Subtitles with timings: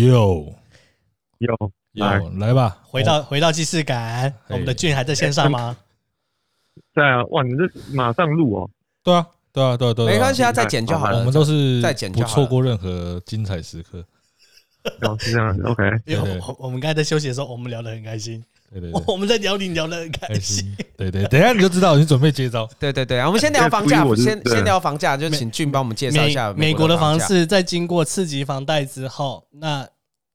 [0.00, 0.54] 有
[1.38, 2.06] 有有
[2.38, 5.76] 来，吧，回到回到既视感，我们的俊还在线上吗？
[6.94, 8.70] 在啊，哇，你这马上录哦？
[9.02, 11.18] 对啊，对啊，对啊，对啊，没关系啊，再剪就好了。
[11.18, 14.04] 我们都是再剪，不错过任何精彩时刻。
[15.02, 15.82] 哦，是这样，OK。
[16.06, 18.42] 因为我我们刚才在休息的时候，我们聊得很开心。
[18.72, 20.74] 对对，对， 我们在聊你聊得很开心。
[20.96, 22.68] 对对，等一下你就知道，你准备接招。
[22.78, 29.86] 对对对，我们先聊房价，先先聊房价，就请俊帮我们介绍一下美国的房市，在经过刺激房贷之后，那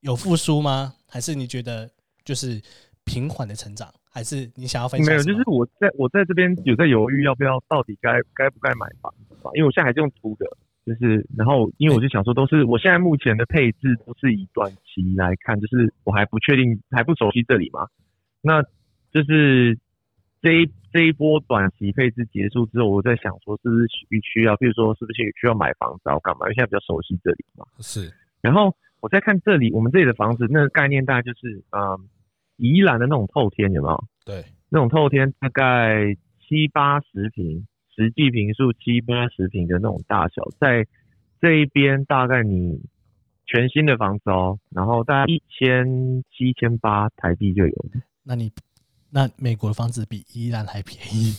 [0.02, 0.94] 有复苏吗？
[1.10, 1.90] 还是你觉得
[2.24, 2.62] 就是
[3.04, 3.88] 平缓的成长？
[4.10, 5.08] 还是你想要分享？
[5.08, 9.52] 没有，就是我在我在这边有在犹豫，要不要到底该该不该买房子吧？
[9.54, 10.46] 因为我现在还是用租的，
[10.86, 17.88] 就是然后因为我就想说，都是我现在目前的配置都是以短期来看，就是我还不确定，还不熟悉这里嘛。
[18.42, 18.62] 那
[19.12, 19.78] 就是
[20.42, 26.46] 这一这一波短期配置结束之后，我在想说，是不是需需要，比如说是不是需要买房子，要干嘛？
[26.46, 27.66] 因为现在比较熟悉这里嘛。
[27.80, 28.14] 是。
[28.42, 32.08] 然后我再看这里，我们这里的房子，那个概念大概就是，嗯，
[32.58, 34.04] 宜兰的那种透天有没有？
[34.26, 34.44] 对。
[34.70, 36.16] 那种透天大概
[36.48, 40.86] 七八十平，实际平数七八十平的那种大小，在
[41.42, 42.82] 这一边大概你
[43.46, 47.86] 全新的房子哦，然后大概一千七千八台币就有。
[48.28, 48.52] 那你
[49.10, 51.34] 那美国的房子比宜兰还便宜？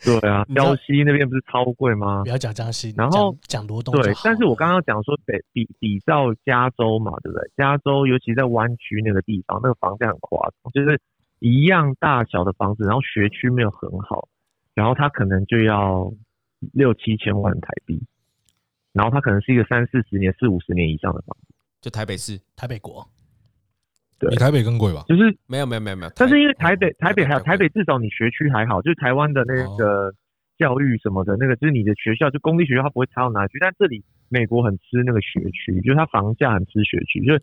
[0.04, 2.22] 对啊，礁溪那边不是超贵吗？
[2.22, 3.94] 不要讲礁溪，然后讲罗东。
[3.94, 7.50] 对，但是我刚刚讲说比比比照加州嘛，对不对？
[7.56, 10.98] 加州尤其在湾区那个地方，那个房价很夸张，就是
[11.38, 14.28] 一样大小的房子，然后学区没有很好，
[14.74, 16.10] 然后它可能就要
[16.72, 18.02] 六七千万台币，
[18.94, 23.06] 然后它可能是一个三四十年、四五十年以上的房子，就台北市、台北国。
[24.28, 25.04] 比台北更贵吧？
[25.08, 30.12] 就是没有没有没有没有，但是因为台北台北还有台北至少你学区还好，就是台湾的那个
[30.58, 37.42] 教育什么的，那个就是你的学校就公立学校它不会差到哪里去，但这里美国很吃那个学区，就是它房价很吃学区，就是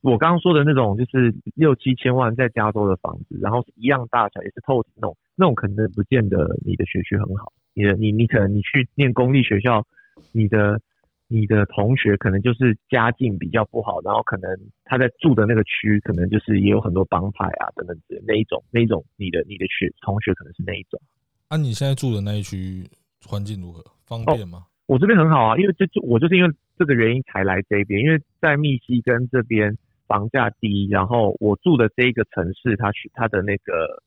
[0.00, 9.84] 我刚刚说的那种，就是六七千万在加州的房子，然后一样大小也是透那种，那种可能不见得你的学区很好，你的你你可能你去念公立学校，
[10.32, 10.80] 你的。
[11.28, 14.48] 你的同学可能就是家境比较不好，然后可能
[14.84, 21.00] 他在住的那个区，可能就是也有很多帮派啊等等之类那一种，那一种你的你的学同学可能是那一种。
[21.48, 22.84] 啊，你现在住的那一区
[23.26, 23.82] 环境如何？
[24.04, 24.58] 方便吗？
[24.58, 29.76] 哦，我这边很好啊，因为这就我就是因为这个原因才来这边，因为在密西根这边
[30.06, 34.00] 房价低，然后我住的这一个城市，它去它的那个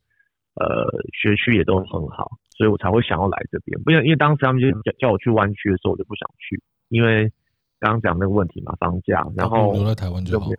[0.55, 3.77] 呃学区也都很好，所以我才会想要来这边。
[3.83, 6.61] 不因为因为当时他们就叫叫我去湾区的时候，我就不想去。
[6.89, 7.31] 因为
[7.79, 10.51] 刚刚讲那个问题嘛，房价，然后留在台湾就好。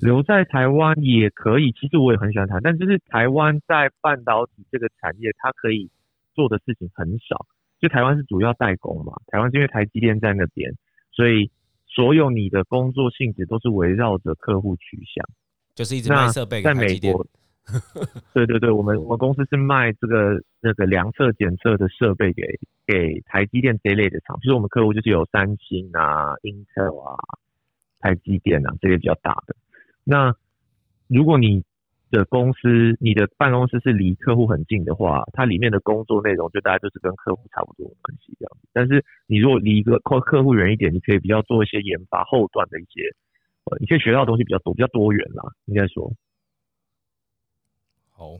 [0.00, 5.90] 留在台湾也可以，其实我也很喜欢台湾，但就是台湾在半导体这个产业，它可以
[6.34, 7.44] 做的事情很少。
[7.80, 10.72] 就台湾是主要代工嘛，台湾是因为台积电在那边，
[11.12, 11.50] 所以
[11.86, 15.22] 所有你的工作性质都是围绕着客户取向，
[15.74, 17.14] 就是一直卖设备给台积电。
[18.34, 22.42] 对对对，我们我们公司是卖这个那个量测检测的设备给
[22.86, 27.16] 给台积电这一类的厂，其实我们客户就是有三星啊、Intel 啊、
[28.00, 29.56] 台积电啊这些比较大的。
[30.04, 30.34] 那
[31.08, 31.64] 如果你
[32.10, 38.68] 的公司、你的办公室是离客户很近的话，它里面的工作内容就大概就是跟客户差不多的关系这样子。
[38.74, 43.08] 但是你如果离一个客客户远一点，你可以比较做一些研发后端的一些，
[43.64, 46.12] 呃，你可以学到的东西比较多，比较多元啦，应该说。
[48.16, 48.38] 好，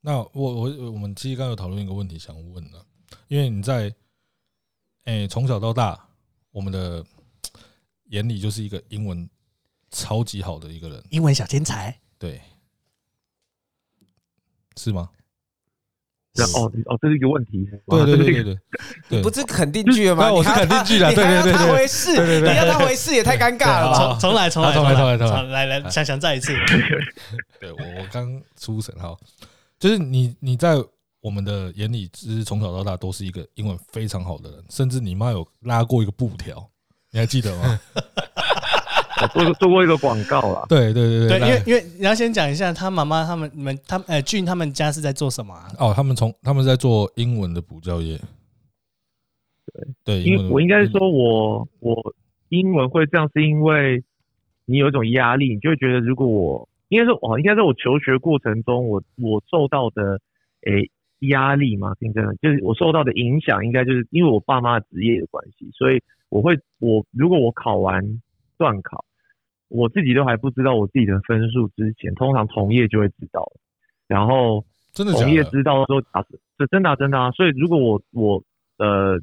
[0.00, 2.82] 那我我我们其实刚刚有讨论一个问题想问呢，
[3.28, 3.94] 因为你在
[5.04, 6.08] 诶从小到大，
[6.50, 7.04] 我们的
[8.06, 9.28] 眼里就是一个英文
[9.90, 12.40] 超级好的一个人，英文小天才，对，
[14.76, 15.10] 是吗？
[16.54, 17.66] 哦哦，这是一个问题。
[17.88, 18.58] 对对对对
[19.10, 20.32] 对，不是肯定句了吗？
[20.32, 24.16] 我是肯定句的，对对对，他回事，你要他回事也太尴尬了。
[24.20, 26.54] 重重来，重来，重来，重来，重来，来来，想想再一次。
[27.60, 29.16] 对我，我刚出神哈，
[29.78, 30.76] 就是你你在
[31.20, 36.64] 我们的眼里，其实从小到大都是一个英文非常好的人，甚至你妈有拉过一个布条，
[37.10, 37.80] 你还记得吗？
[39.28, 45.68] 做过做过一个广告啦， 对对对对，对，因为因为你要先讲一下他妈妈他们你们他呃俊他们家是在做什么啊？
[45.78, 48.18] 哦，他们从他们在做英文的补教业，
[50.04, 52.14] 对对，因为我应该说我我
[52.48, 54.02] 英文会这样，是因为
[54.64, 60.20] 你有一种压力，你就会觉得如果我应该说哦，应该说我求学过程中我我受到的
[60.66, 60.90] 诶
[61.28, 68.02] 压力嘛，听真的就是我受到的影响，应该就是因为我爸妈职业的关系，所以我会我如果我考完
[68.56, 69.04] 段考。
[69.70, 73.50] 我自己都还不知道我自己的分数之前，通常同业就会知道。
[74.06, 76.22] 然后真的同业知道说啊，
[76.58, 77.30] 这真的真的啊。
[77.30, 78.42] 所以如果我我
[78.76, 79.18] 呃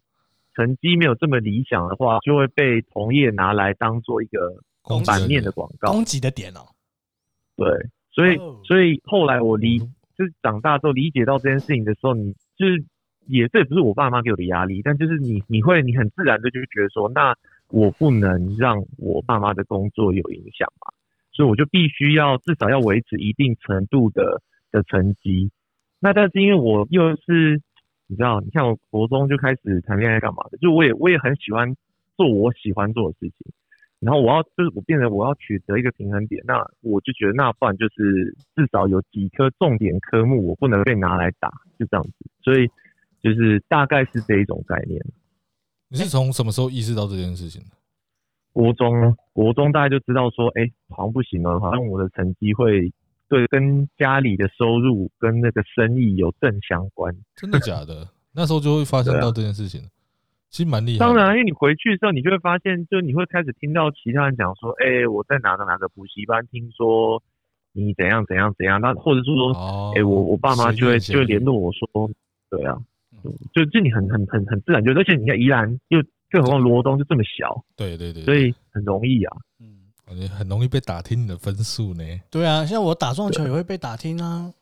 [0.55, 4.39] 成绩没有这么理想的话，就会被同业拿来当做一个
[5.05, 6.61] 反面的广告，攻击的点哦。
[7.57, 7.67] 对，
[8.11, 12.83] 所以所以后来我理就是长大之后理解到这件事情的时候，你就是
[13.25, 17.35] 也这也不是我爸妈给我的压力，但就是你你会你很自然的就觉得说，那
[17.69, 20.93] 我不能让我爸妈的工作有影响嘛，
[21.31, 24.41] 所以我就必须要至少要维持一定程度的
[24.71, 25.51] 的成绩。
[25.99, 27.61] 那但是因为我又是
[28.07, 31.75] 你知道，你像我国中就开始谈恋爱干嘛的，就我也我也很喜欢
[32.15, 33.51] 做我喜欢做的事情。
[33.99, 41.49] 然后我要就是我变成我要取得一个平衡点，那我就觉得那不然就是至少有几科重点科目我不能被拿来打，
[41.79, 42.13] 就这样子。
[42.43, 42.67] 所以
[43.21, 45.03] 就是大概是这一种概念。
[45.89, 47.69] 你是从什么时候意识到这件事情的？
[48.53, 52.91] 国中，国中大概就知道说，哎，好像不行了，好像我的成绩会
[53.29, 57.15] 对跟家里的收入跟那个生意有正相关。
[57.35, 58.07] 真的假的？
[58.33, 59.81] 那时候就会发现到这件事情。
[60.49, 60.99] 其实蛮厉害。
[60.99, 67.21] 当然，因为你回去的时候，你就会发现，就你会开始听到其他人讲说：“哎、欸，我在哪个哪个补习班，听说
[67.73, 69.51] 你怎样怎样怎样。”那或者是说
[69.93, 72.09] ：“哎、欸，我我爸妈就会就会联络我说，
[72.49, 72.77] 对啊，
[73.53, 75.99] 就就你很很很很自然，就而且你看宜兰又
[76.29, 79.37] 更何况罗东就这么小，对对对，所以很容易啊。
[79.59, 82.03] 嗯，很容易被打听你的分数呢。
[82.29, 84.53] 对啊，像我打撞球也会被打听啊。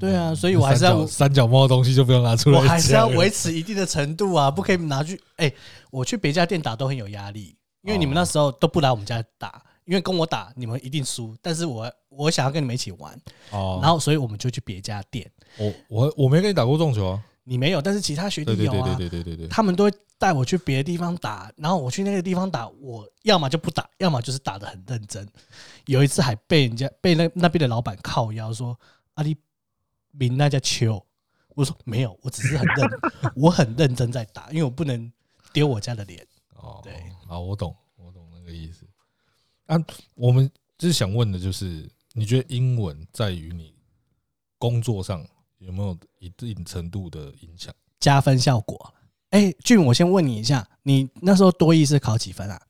[0.00, 2.58] 对啊，所以我还是要三脚猫的东西就不用拿出来。
[2.58, 5.20] 我还是要维持一定的程度啊，不可以拿去。
[5.36, 5.52] 哎，
[5.90, 11.36] 我去别家店打都很有压力，因为你们那时候都不来我们家打，因为跟我打你们一定输。
[11.40, 13.14] 但是我我想要跟你们一起玩，
[13.52, 15.30] 哦，然后所以我们就去别家店。
[15.58, 25.28] 我我我没跟你打过撞球啊，你没有，但是其他学弟有啊，对对对对对，他们都会带我去别的地方打，然后我去那个地方打，我要么就不打，要么就是打得很认真。
[25.86, 28.78] 有一次还被人家被那那边的老板靠腰说
[29.14, 29.36] 阿里。
[30.16, 31.04] 明那叫球，
[31.56, 32.88] 我说没有，我只是很认，
[33.34, 35.12] 我很认真在打，因为我不能
[35.52, 36.24] 丢我家的脸。
[36.54, 36.92] 哦，对，
[37.26, 38.86] 好，我懂，我懂那个意思。
[39.66, 39.76] 啊，
[40.14, 40.48] 我们
[40.78, 43.74] 就是想问的，就是你觉得英文在于你
[44.56, 45.26] 工作上
[45.66, 47.74] 有没有一定程度的影响？
[47.98, 48.94] 加分效果？
[49.30, 52.60] 哎，俊，我先问你一下，你那时候多艺是考几分啊？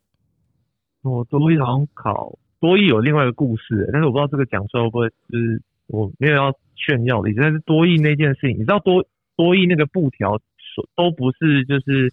[1.03, 6.53] 我多艺好像考多艺有另外一个故事，但是我不知道这个讲出来会不会就是我没有要。
[6.77, 9.07] 炫耀的意思，但是多艺那件事情，你知道多
[9.37, 10.37] 多艺那个布条
[10.97, 12.13] 都不是就是，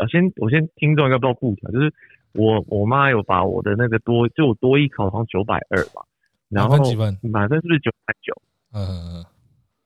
[0.00, 1.92] 我先我先听众应该不知道布条，就是
[2.32, 6.02] 我我妈有把我的那个多就我多艺考好像九百二吧，
[6.48, 6.78] 然后？
[7.20, 8.32] 满分是不是九百九？
[8.72, 9.26] 嗯嗯嗯。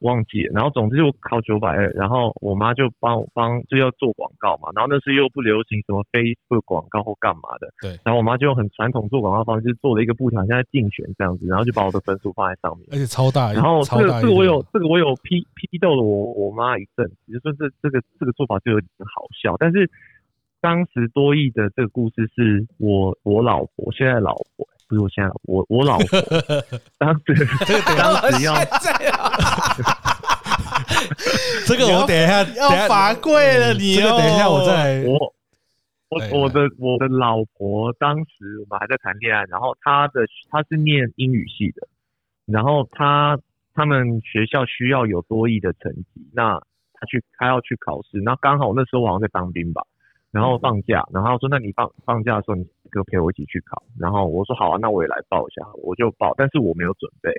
[0.01, 0.45] 忘记。
[0.45, 19.91] 了，然后总之就考九百二，然后我妈就帮我帮就要做广告嘛，然后那时又不流行什么 Facebook 广告或干嘛的，对，然后我妈就用很传统做广告方式做了一个布条，现在竞选这样子，然后就把我的分数放在上面，而且超大，然后这个这个我有这个我有批批斗了我我妈一阵，就说这这个这个做法就有点好笑，但是
[20.61, 24.67] 当时多益的这个故事是我我老婆现在老婆。
[24.89, 26.07] 不是我现在，我我老婆
[26.99, 27.35] 当时
[27.97, 28.55] 当时要
[31.67, 35.35] 这个我等一下要罚跪了你哦，等一下我再我
[36.09, 41.89] 我我的我的老婆当时我们还在谈恋爱，然后她的她是念英语系的，
[42.47, 43.39] 然后她
[43.75, 46.61] 他们学校需要有多益的成绩，那
[46.95, 49.83] 她去她要去考试，那刚好那时候我好像在当兵吧。
[50.33, 57.31] 然后放假，然后说：“那你放放假的时候，你可陪我一起去考。”然后我说：“好啊，那我也来报一下。”我就报，但是我没有准备，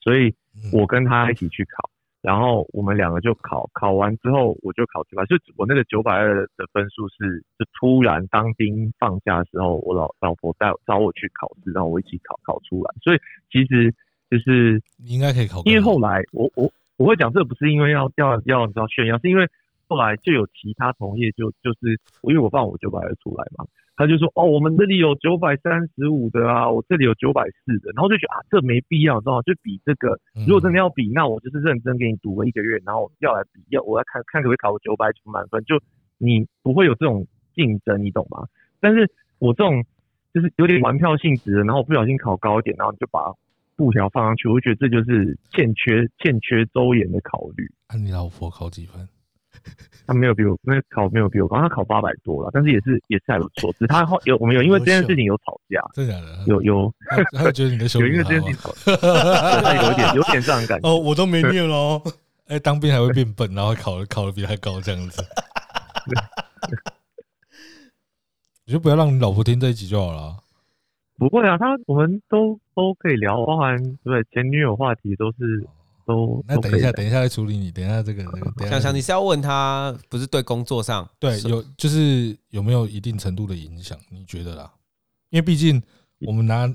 [0.00, 0.34] 所以
[0.72, 1.90] 我跟他一起去考。
[2.20, 12.94] 然后我们两个就考，考完之后我就考九百，就我那个九百二的分数是，就突然当兵放假的时候，我老老婆带找我去考试，然后我一起考考出来。
[13.02, 13.18] 所以
[13.50, 13.92] 其实
[14.30, 19.48] 就是你应该可以考，因为后来我我我会讲这不是因为要要要你知道炫耀，是因为。
[19.88, 29.42] 后来就有其他同业就就是，因为我放我九百二出来嘛，他就说哦，我们这里有九百三十五的啊，我这里有九百四的，然后就觉得啊，这没必要，知道吗？
[29.42, 35.78] 就比这个，如果真的要比，那我就是认真给你读个一个月，然后要来比，要我要看看可不可以考个九百九满分，就
[36.18, 38.46] 你不会有这种竞争，你懂吗？
[38.80, 39.84] 但是我这种
[40.32, 43.32] 就是有点玩票性质的，然后不小心考高一点，然后你就把
[43.76, 47.70] 布条放上去，我就觉得这就是欠缺欠缺周延的考虑。
[47.90, 49.06] 那、啊、你老婆考几分？
[50.06, 53.72] 他没有比我，那考没有比我高，他考八百多了，但是也是也是还不错。
[53.74, 56.44] 只是他后有我们有因为这件事情有吵架，真的假的？
[56.46, 56.92] 有有，
[57.32, 60.88] 他会觉得你的 有因为这件事情吵，他有点有点这样感觉。
[60.88, 62.02] 哦，我都没念喽。
[62.48, 65.22] 哎，当兵还会变笨，然后考的考的比他高这样子。
[68.64, 70.36] 你就不要让你老婆听这一集就好了。
[71.16, 75.66] 不会啊，他我们都都可以聊，包含对前女友话题都是。
[76.04, 77.70] 都那等一下，等一下再处理你。
[77.70, 83.98] 等一下这个这个，想想你是要问他，不是对工作上对有就是有没有一定程度的影响？
[84.10, 84.72] 你觉得啦？
[85.30, 85.82] 因为毕竟
[86.20, 86.66] 我们拿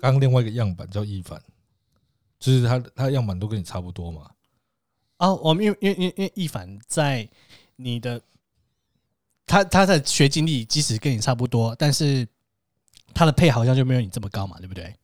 [0.00, 1.40] 刚刚另外一个样板叫易凡，
[2.38, 4.30] 就是他他样板都跟你差不多嘛。
[5.18, 7.28] 哦，我们因为因为因为因为易凡在
[7.76, 8.20] 你的
[9.46, 12.26] 他他的学经历即使跟你差不多，但是
[13.14, 14.94] 他的配好像就没有你这么高嘛，对不对？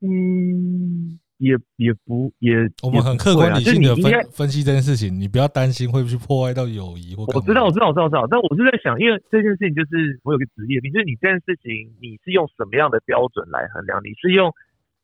[0.00, 1.18] 嗯。
[1.38, 7.22] 也也不也，我们很客观理性的分分析这件事情，你不要担心会不会破坏到友谊或。
[7.32, 8.26] 我知道，我知道，我知道，知道。
[8.28, 14.02] 但我是在想，因为这件事情就是我有个职业病，就是你这件事情你是用什么样的标准来衡量？
[14.02, 14.52] 你是用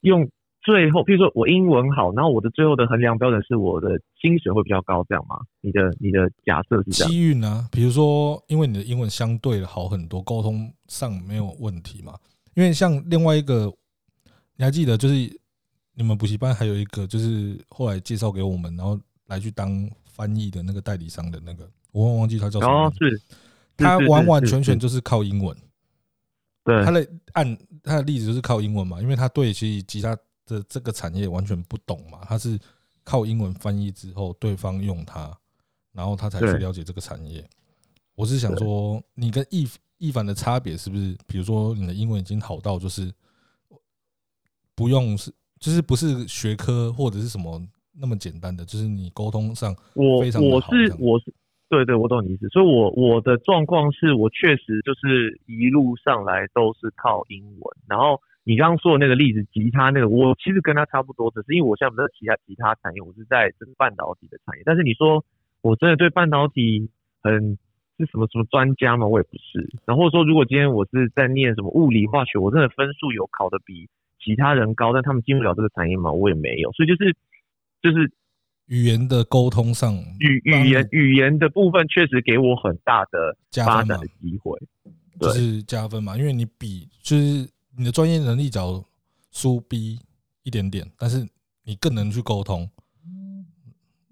[0.01, 0.29] 用
[0.61, 5.39] 最后，比如说我英文好，然后我的最后的衡量标准是我的薪水会比较高，这样吗？
[5.61, 7.11] 你的你的假设是这样？
[7.13, 7.69] 机遇呢？
[7.71, 12.15] 比如说，因为你的英文相对好很多，沟通上没有问题嘛。
[12.55, 13.73] 因为像另外一个，
[14.57, 15.15] 你还记得就是。
[15.95, 22.87] 你们补习班还有一个，就是后来介绍给我们，然后来去当翻译的那个代理商的那个，我忘记他叫什么。
[22.87, 23.23] 哦，是，
[23.77, 25.57] 他完完全全就是靠英文。
[26.65, 32.59] 对，他的按他的例子就是靠英文嘛，因为他对其实其他的这个产业完全不懂嘛，他是
[33.05, 35.33] 靠英文翻译之后，对方用他，
[35.93, 37.49] 然后他才去了解这个产业。
[38.17, 41.17] 我是想说，你跟易易凡的差别是不是？
[41.29, 43.15] 比如说你的英文已经好到就是
[44.75, 45.33] 不用是。
[45.65, 47.59] 就是不是学科或者是什么
[47.99, 49.75] 那么简单的，就是你沟通上
[50.21, 51.33] 非常我我是我是
[51.71, 52.47] 对对，我懂你意思。
[52.51, 57.63] 所以我我的状况是我确实就是一路上来都是靠英文。
[57.89, 64.63] 然后你刚刚说的那个例子，吉他那个，我其实跟他差不多，只是因为我现在没有其他其他产业，我是在就是半导体的产业。
[64.67, 65.25] 但是你说
[65.63, 66.91] 我真的对半导体
[67.23, 67.57] 很
[67.97, 69.07] 是什么什么专家吗？
[69.07, 69.73] 我也不是。
[69.87, 73.89] 然后说，如果今天我是在念什么物理化学，我真的分数有考的比。
[74.25, 76.11] 其他人高，但他们进不了这个产业嘛？
[76.11, 77.15] 我也没有，所以就是
[77.83, 78.11] 就是
[78.67, 84.59] 语言的沟通上，语语言语言的部分确实给我很大的发展的机会，
[85.21, 86.17] 就是加分嘛。
[86.17, 88.83] 因为你比就是你的专业能力较
[89.31, 90.01] 输 B
[90.43, 91.27] 一点点，但是
[91.63, 92.67] 你更能去沟通，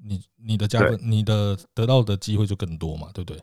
[0.05, 3.41] 你你的加分，你的得到的机会就更多嘛，对不对？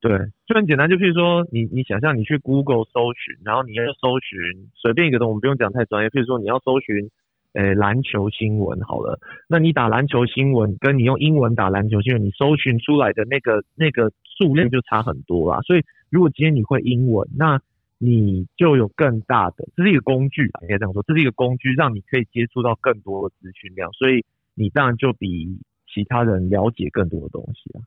[0.00, 4.38] 对，就很简单，就譬如说你，你想象你去 Google 搜寻，然后你要搜寻
[4.74, 6.10] 随便一个东西，我们不用讲太专业。
[6.10, 7.10] 譬如说你要搜寻，
[7.54, 15.60] 诶，篮球新闻好了，那你打篮球新闻，跟你用英文打篮球新闻，你搜寻出来的那个那个数量就差很多啦。
[15.62, 17.58] 所以如果今天你会英文，那
[17.98, 24.24] 你就有更大的，这是一个工具，应该这样说，这是一个工具，让你可以接触到更多的资讯量，所以
[24.54, 25.58] 你当然就比
[25.92, 27.80] 其他人了解更多的东西啊。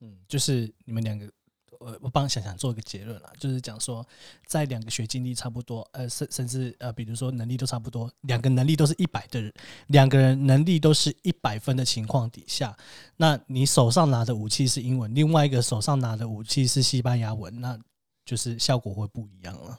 [0.00, 1.30] 嗯，就是你们两个，
[1.78, 4.06] 我我帮想想做一个结论啦，就是讲说，
[4.46, 9.52] 在两个学经历差不多，呃，甚甚至呃，比如说能力都差不多，两个能力都是一百的人，
[9.88, 12.76] 两个人能力都是一百分的情况底下，
[13.16, 17.78] 那你手上拿的武器是英文，另外一个手上拿的武器是西班牙文，那
[18.24, 19.78] 就是效果会不一样了。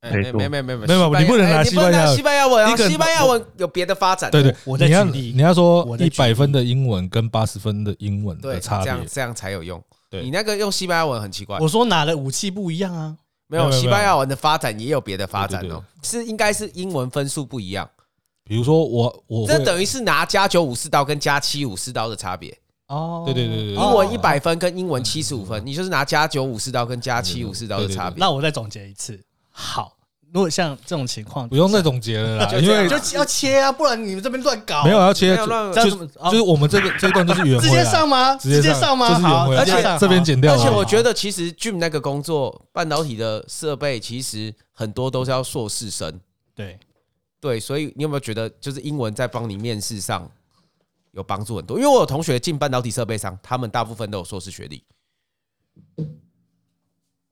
[0.00, 4.30] 没没没没没没有，你不能拿西班牙西班牙文，西班牙文有别的发展。
[4.30, 4.54] 对对，
[4.86, 9.82] 你要你要说一百分的英文跟八十分的英文的差别，这样这样才有用。
[10.10, 11.58] 你那个用西班牙文很奇怪。
[11.58, 13.16] 我说拿的武器不一样啊，
[13.48, 17.88] 没有西班牙文的发展也有别的发展哦，是应该是英文分数不一样。
[18.44, 23.24] 比如说我我这等于是拿加九五四刀跟加七五四刀的差别哦。
[23.26, 28.18] 对对对对，英文一百分跟英文七十五分，你就是拿加九五四刀跟加七五四刀的差别。
[28.18, 29.20] 那我再总结一次，
[29.58, 29.96] 好。
[30.30, 34.84] 如果像这种情况，不用再总结了啦，因为就要切啊，不然你们这边乱搞。
[34.84, 35.44] 没有要切，就
[35.88, 38.36] 是就是我们这个这段就是原直接上吗？
[38.36, 39.18] 直接上吗？
[39.18, 40.52] 好，而且这边剪掉。
[40.52, 46.20] 而且我觉得其实 Jim 那个工作，半导体的设备其实很多都是要硕士生。
[46.54, 46.78] 对
[47.40, 50.30] 对，所以你有没有觉得，就是英文在帮你面试上
[51.12, 51.78] 有帮助很多？
[51.78, 54.84] 因为我有同学进半导体设备商，他们大部分都有硕士学历。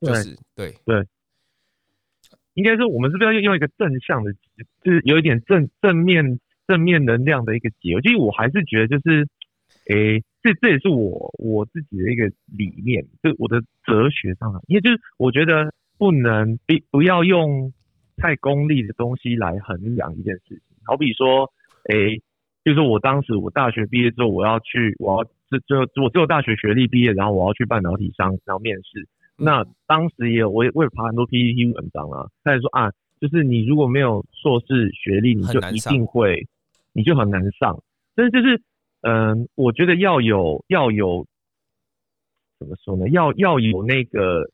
[0.01, 1.07] 就是对对。
[2.57, 4.33] 应该说，我们是不是要用一个正向的，
[4.83, 8.01] 就是有一点正正面正面能量的一个结？
[8.01, 9.27] 其实我还是觉得，就是，
[9.89, 17.71] 诶、这这也是我我自己的一个理念，就我的哲学上，因为就是我觉得不能不不要用
[18.17, 20.59] 太功利的东西来衡量一件事情。
[20.83, 21.51] 好比说，
[21.89, 22.19] 诶、
[22.65, 29.07] 就是我当时我大学毕业之后，我要去，我要就就我只有大学学历毕业，然后我要去半导体商，然后面试。
[29.39, 32.27] 那当时也有，我也我也爬很多 PPT 文章啊。
[32.43, 32.91] 他也说啊，
[33.21, 36.47] 就是你如果没有硕士学历，你就一定会，
[36.91, 37.83] 你就很难上。
[38.15, 38.59] 但是就是，
[39.01, 41.27] 嗯、呃，我觉得要有要有，
[42.57, 43.07] 怎么说呢？
[43.09, 44.49] 要要有那个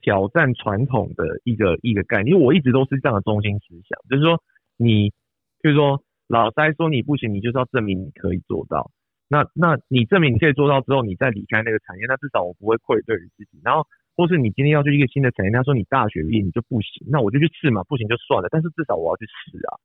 [0.00, 2.34] 挑战传统的一个一个概念。
[2.34, 4.42] 因为我一直都是这样的中心思想，就是说
[4.76, 5.10] 你，
[5.62, 8.90] 就是说老塞说你不行，你就是要证明你可以做到。
[9.28, 13.60] 那那你证明你可以做到之后，你再离开那个产业，那至少我不会愧对于自己。
[13.62, 13.86] 然后。
[14.16, 18.48] 或是你今天要去一个新的产业，他说你大学毕业你就不行，那我就去试嘛，不行就算了。
[18.50, 19.76] 但是至少我要去试啊。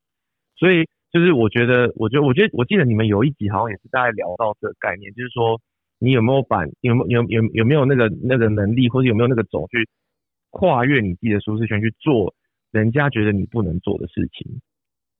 [0.56, 5.60] 所以就是我觉得，我觉得，我觉得，我记得你们有一集好像也是大概聊到这个概念，就是说
[6.00, 9.90] 你有没有把有没有有有有没有那个那个能力，或者有没有那个种去
[10.50, 12.34] 跨越你自己的舒适圈去做
[12.72, 14.62] 人家觉得你不能做的事情。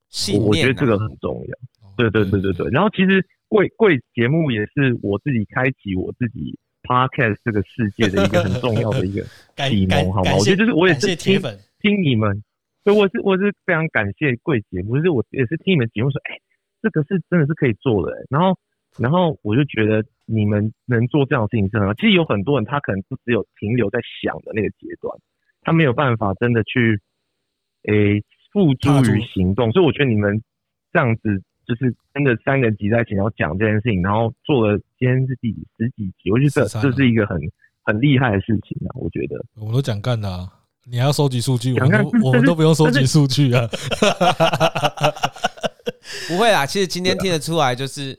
[0.08, 1.94] 信念啊、我觉得这个很重要。
[1.98, 2.70] 对对对对对。
[2.70, 6.58] 然后其实贵贵节目也是我自己开启我自己。
[6.82, 9.22] Podcast 这个世界的一个很重要的一个
[9.68, 10.32] 启蒙，好吗？
[10.36, 11.40] 我觉得就是我也是听
[11.80, 12.42] 听你们，
[12.84, 16.38] 所以我是我是非常感谢贵节目，就是我也是听你们节目说，哎，
[16.82, 18.58] 这个是真的是可以做的，然后
[18.98, 21.94] 然后我就觉得你们能做这样的事情是很好。
[21.94, 25.18] 其实有很多人他可能不只有停留在想的那个阶段，
[25.62, 27.00] 他没有办法真的去
[27.88, 28.22] 诶
[28.52, 30.42] 付诸于行动，所以我觉得你们
[30.92, 31.42] 这样子。
[31.74, 35.48] 就是跟着三个人挤在一起，然后讲这件事情，然后做了今天是第
[35.78, 37.40] 十几集，我觉得这这是一个很
[37.82, 38.92] 很厉害的事情啊！
[38.94, 40.48] 我觉得我们都讲干的啊，
[40.84, 43.66] 你还要收集数据，我们我们都不用收集数据啊。
[46.28, 48.18] 不会啦，其实今天听得出来，就是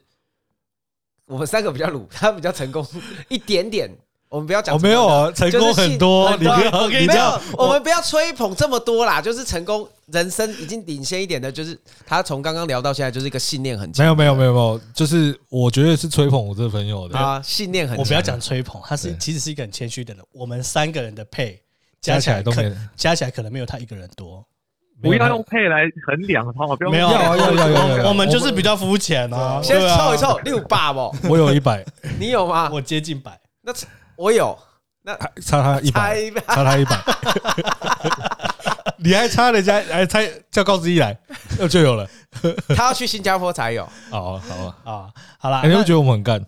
[1.27, 2.83] 我们三个比较鲁，他比较成功
[3.29, 3.89] 一点点。
[4.34, 9.22] 我们不要讲，我没有啊，成功很多，你不要，你没有，我们不要吹捧这么多啦。
[9.22, 14.04] 就是成功人生已经领先一点的，就是他从刚刚聊到现在，就是一个信念很强。
[14.04, 18.00] 没有，没有，没有，没有，就是我觉得是吹捧我这个朋友的啊，信念很强。
[18.00, 20.24] 我不要讲吹捧，他是其实是一个很谦虚的人。
[20.32, 21.62] 我们三个人的配
[22.02, 24.44] 加起来都没，加起来可能没有他一个人多。
[25.00, 26.75] 不要用配来衡量，好好？
[26.75, 29.62] 不要没有，要要要，我们就是比较肤浅啊。
[29.62, 31.16] 先凑一凑，六百不？
[31.30, 31.86] 我有一百，
[32.20, 32.72] 你有吗？
[32.74, 33.72] 我接近百，那
[34.15, 34.58] 我有。
[35.05, 36.98] 那差他一百，差他一百，
[39.03, 41.20] 你还差人家，还差叫高志毅来，
[41.60, 42.10] 那就有了。
[42.74, 43.84] 他要去新加坡才有。
[44.12, 45.62] 哦，好啊，啊，好了。
[45.67, 46.41] 你会觉得我们很干？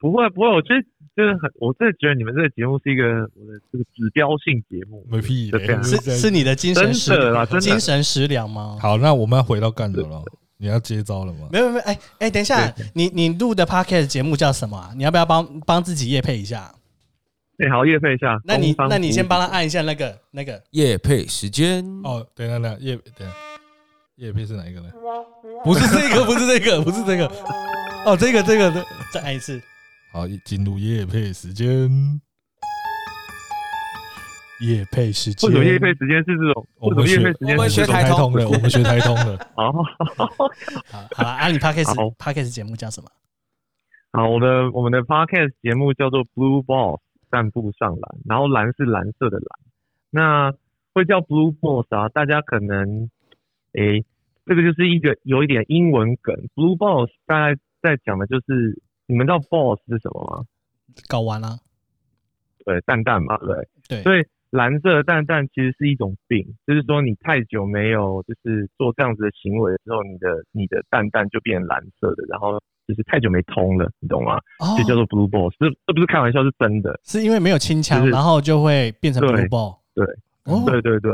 [0.00, 0.48] 不会，不会。
[0.48, 0.82] 我觉得
[1.16, 3.04] 就是很，我真的觉得你们这个节目是一个
[3.36, 5.06] 我的这个指标性节目。
[5.08, 5.48] 没屁，
[5.84, 8.76] 是是你的精神食粮，精神食粮吗？
[8.82, 10.20] 好，那我们要回到干的了。
[10.58, 11.48] 你要接招了吗？
[11.52, 14.92] 没有没有，哎哎，等一下，你你录的 podcast 节目叫什么啊？
[14.96, 16.72] 你要不要帮帮自己夜配一下？
[17.58, 18.38] 哎，好，夜配一下。
[18.44, 21.84] 那你那你先帮他按一下那个那个夜配时间。
[22.04, 23.34] 哦，等一下，等下业等下
[24.16, 24.90] 业配是哪一个呢？
[25.64, 27.26] 不是这个，不是这个，不是这个。
[28.06, 29.60] 哦，这个这个再按一次。
[30.12, 32.20] 好，进入夜配时间。
[34.60, 35.48] 业配时间。
[35.50, 36.66] 为什么业配时间是这种？
[36.78, 39.38] 我们学我们学台通的，我们学台通的。
[39.54, 40.26] 好，好，
[41.14, 43.10] 好了，阿里 Podcast Podcast 节目叫什么？
[44.12, 47.00] 好，我的我们的 Podcast 节目叫做 Blue Balls。
[47.28, 49.48] 散步上篮，然后蓝是蓝色的蓝，
[50.10, 50.52] 那
[50.94, 52.08] 会叫 Blue Balls 啊？
[52.08, 53.10] 大家可能，
[53.72, 54.04] 诶，
[54.46, 56.32] 这个就是一个有一点英文梗。
[56.54, 60.44] Blue Balls 大概在讲的就是，你们知道 Balls 是什么吗？
[61.08, 61.58] 睾丸啊？
[62.64, 64.02] 对，蛋蛋嘛，对对。
[64.04, 64.24] 所以
[64.56, 72.58] 蓝色的蛋蛋其实是一种病，就是说你太久没有就是做这样子的行为之后，你的你的蛋蛋就变蓝色的，然后。
[72.88, 74.38] 就是太久没通了，你懂吗？
[74.78, 77.00] 就叫做 blue ball，这这不是开玩笑，是真的。
[77.02, 79.76] 是因为没有清枪，然后就会变成 blue ball。
[79.92, 80.06] 对，
[80.64, 81.12] 对对对。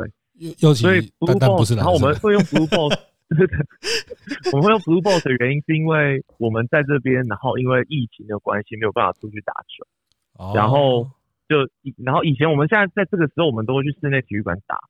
[0.59, 0.85] 尤其
[1.19, 2.95] blue ball，然后我们会用 blue ball，
[4.53, 11.09] 我们会用 blue ball 的原因是因为我们在这边，然后因为疫情的关系没有办法出去打球，然后
[11.53, 11.69] 就
[12.01, 14.81] 然后以前我们现在在这个时候，我们都会去室内体育馆打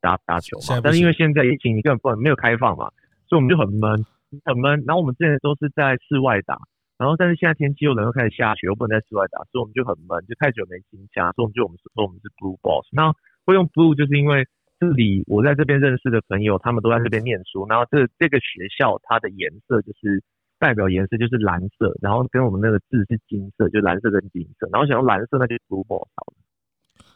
[0.00, 0.80] 打打球嘛。
[0.82, 2.88] 但是因为现在疫情，你根本不能没有开放嘛，
[3.28, 4.06] 所以我们就很闷。
[4.44, 6.54] 很闷，然后我们之前都是在室外打，
[6.96, 12.86] 然后但是现在天气又冷，又开始下雪，又不能在室外打，所以我们就很闷，就太久没进家，所以我们就我们说我们是 Blue Boss。
[12.92, 13.10] 那
[13.44, 14.46] 会用 Blue 就是因为
[14.78, 20.22] 这里我在这边认识的朋友，他们都在这边念书，然后这这个学校它的颜色就是
[20.60, 26.06] 代表颜色就是蓝色，然后跟我们那个字是金色，就蓝色跟金色，然后想要蓝色那就是 Blue Balls，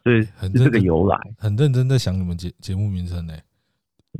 [0.03, 3.35] 所以是这个由来，很认真在想你们节节目名称呢。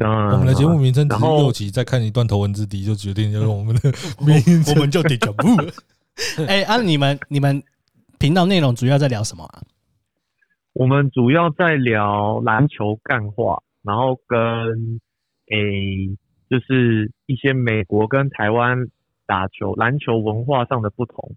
[0.01, 3.83] 啊、我们的节目名称只是六集，再看一段头文字 D 就决定要用我们的
[4.27, 5.47] 名字，我们就得讲不。
[6.47, 7.63] 哎，啊你们你们
[8.19, 9.63] 频道内容主要在聊什么啊？
[10.73, 14.39] 我们主要在聊篮球干话，然后跟
[15.51, 16.19] 诶、欸，
[16.51, 18.89] 就是一些美国跟台湾
[19.27, 21.35] 打球篮球文化上的不同。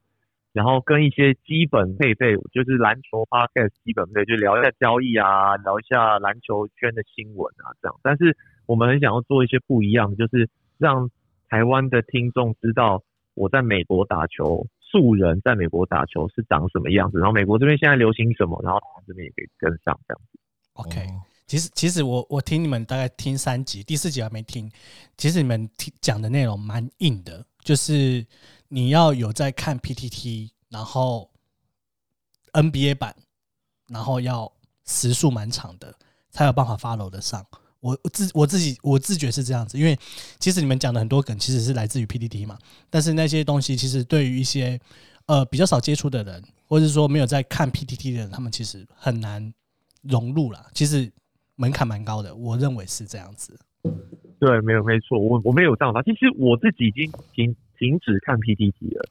[0.53, 7.95] 然后跟一些基本配备，就是篮球 podcast 基本配备，就聊一下交易啊，聊一下篮球圈的新闻啊，这样。
[8.01, 11.11] 但是我们很想要做一些不一样的，就是让
[11.47, 13.03] 台湾的听众知道
[13.35, 20.39] 我在美国打球，素人在美国打球是长什么样子，然后美国这边现在流行什么，然后台湾这边也可以跟上这样子。
[20.73, 21.05] OK，
[21.45, 24.71] 其实其实我我听你们大概听三集，第四集还没听，
[25.17, 28.25] 其实你们听讲的内容蛮硬的，就是。
[28.69, 31.31] 你要有在看 PTT，然后
[32.51, 33.15] NBA 版
[33.87, 34.51] 然后要
[34.85, 35.95] 时速蛮长的，
[36.31, 37.47] 才有办法 follow 得上。
[37.79, 39.97] 我我自我自己我自觉是这样子，因为
[40.37, 44.77] 其实你们讲的很多梗其实是来自于 PTT 嘛，但是那些东西其实对于一些
[45.27, 49.53] 呃比较少接触的人，或者说没有在看 PTT 的人，他们其实很难
[50.01, 50.69] 融入啦。
[50.73, 51.09] 其实
[51.55, 53.57] 门槛蛮高的，我认为是这样子。
[54.39, 56.03] 对，没有没错，我我没有这样的。
[56.03, 59.09] 其实我自己已经停停止看 PPT 了，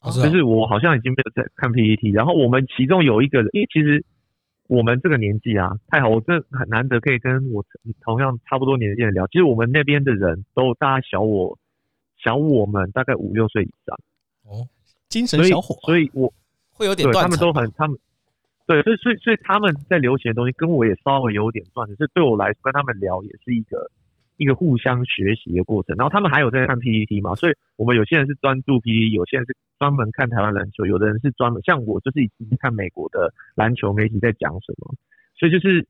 [0.00, 2.10] 哦、就是我好像已经没有在看 PPT。
[2.10, 4.04] 然后我们其中有一个人，因为其实。
[4.66, 7.62] 我们这个年纪啊，太好，我真的很难得可以跟我
[8.00, 9.26] 同样差不多年纪的人聊。
[9.26, 11.58] 其实我们那边的人都大概小我，
[12.16, 13.94] 小我们大概五六岁以上。
[14.44, 14.66] 哦，
[15.10, 16.32] 精神小伙，所以，所以我
[16.72, 17.12] 会有点。
[17.12, 17.98] 他们都很，他们
[18.66, 21.94] 对，所以，所以，所以他们在流行的东西跟我也稍微有点断层。
[21.96, 23.90] 是对我来说，跟他们聊也是一个。
[24.36, 34.94] 一个互相学习的过程，然后他们还有在看 PPT 嘛，所以我们有些人是专注 PPT，有些人是专门看台湾篮球，有的人是专门像我，就是一直看美国的篮球媒体在讲什么，
[35.38, 35.86] 所以就是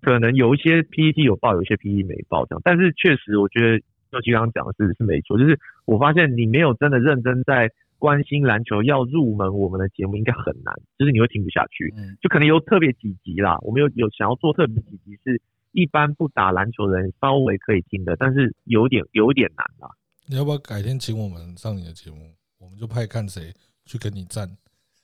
[0.00, 3.80] 可能有一些 PPT 有报，有一些 PPT 没报这样，但是确实我觉得
[4.12, 15.40] 就基刚刚讲的是是没错，就是我发现你没有真的认真在关心篮球，要入门我们的节目应该很难，就是你会听不下去，就可能有特别几集啦，我们有有想要做特别几集是。
[15.76, 19.92] 一般不打篮球的人稍微可以听的，但是有点有点难啊。
[20.26, 22.34] 你要不要改天请我们上你的节目？
[22.58, 23.52] 我们就派看谁
[23.84, 24.56] 去跟你战。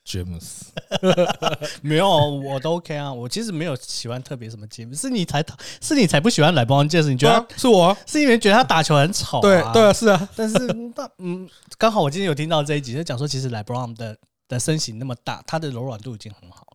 [0.05, 0.73] 詹姆斯
[1.81, 3.13] 没有，我都 OK 啊。
[3.13, 5.45] 我其实没有喜欢特别什么节目，是你才
[5.81, 7.09] 是你才不喜欢莱布朗杰斯。
[7.13, 7.97] 你觉得、啊、是我、啊？
[8.05, 9.41] 是因为觉得他打球很丑、啊？
[9.43, 10.27] 对对啊，是啊。
[10.35, 10.59] 但是
[10.97, 16.67] 那嗯，刚好我今天有听到这一集，就讲说其实莱布朗的的身形那么大，他的柔软度已经很好。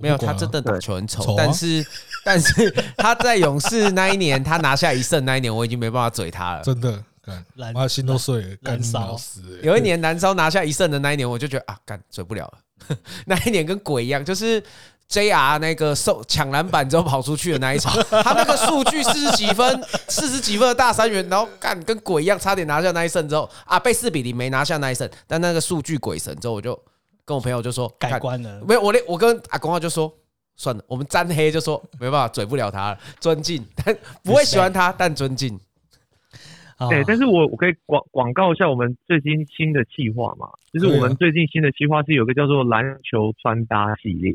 [0.00, 1.84] 没有，他真的打球很丑，但是
[2.24, 6.62] 但是他在勇士那一年，他拿下一胜那一年，我已经没办法嘴他了。
[6.62, 9.60] 真的，干，他心都碎了，干烧死。
[9.62, 12.96] 有一年南超拿下一胜的那一年，我就觉得啊，干嘴不了了。
[13.26, 14.62] 那一年跟鬼一样，就是
[15.10, 26.80] JR 那个受抢篮板之后跑出去的那一场， 他那个数据四十几分，四十几分的大三元，然后干跟鬼一样，差点拿下那一胜之后啊，被四比零没拿下那一胜，但那个数据鬼神之后我就。
[27.30, 30.12] 跟我朋友就说改观了，没有我连我跟阿公话就说
[30.56, 35.56] 算了，我们沾黑就说没办法，嘴不了他了，尊敬， 但不会喜欢他，但尊敬。
[36.90, 44.32] 对，但是我我可以广广告一下我们最近新的计划嘛，就是我们最近新的计划是有个叫做篮球穿搭系列，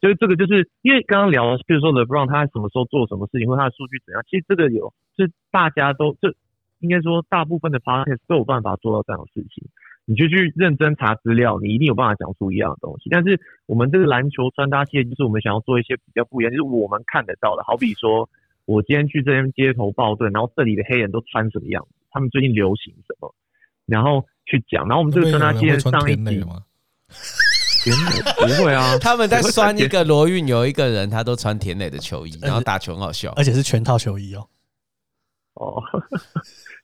[0.00, 6.32] 就是这个就是因为刚刚聊了，比如说 LeBron 他什么时候做什么事情，或他的数据怎样，其实这个有是大家都就
[6.78, 9.68] 应该说大部分的 Podcast 都有办法做到这样的事情。
[10.08, 13.10] 你就去认真查资料，你一定有办法讲出一样的东西。
[13.10, 17.62] 但是我们这个篮球穿搭系列，就是我们想要做一些比较不一样，就是我们看得到的。
[17.62, 18.26] 好比说，
[18.64, 23.34] 我今天去这边街头报队，然后这里的黑人都穿什么样子，他们最近流行什么，
[23.84, 24.88] 然后去讲。
[24.88, 26.62] 然后我们这个穿搭系列上一集吗？
[27.84, 34.48] 田磊不会啊， 他们在酸一个罗运，有一个人他都穿田磊的球衣，然后打球很好笑，而且是全套球衣哦。
[35.54, 35.82] 哦。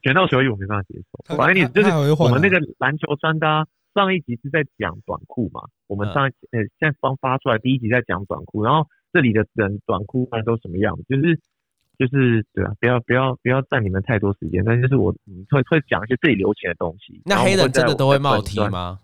[0.05, 1.89] 全到球衣我没办法接受，反正你就是
[2.23, 11.41] 我们那个篮球穿搭，上一集是在讲短裤嘛，我们上一集呃现在刚发出来第一集在讲短裤，然后这里的人短裤般都什么样子，就是
[11.99, 15.11] 就是对啊，不要不要不要占你们太多时间，但就是我
[15.49, 17.23] 会会讲一些这里流行的东西。
[17.25, 19.01] 那黑人真的都会冒 T 吗？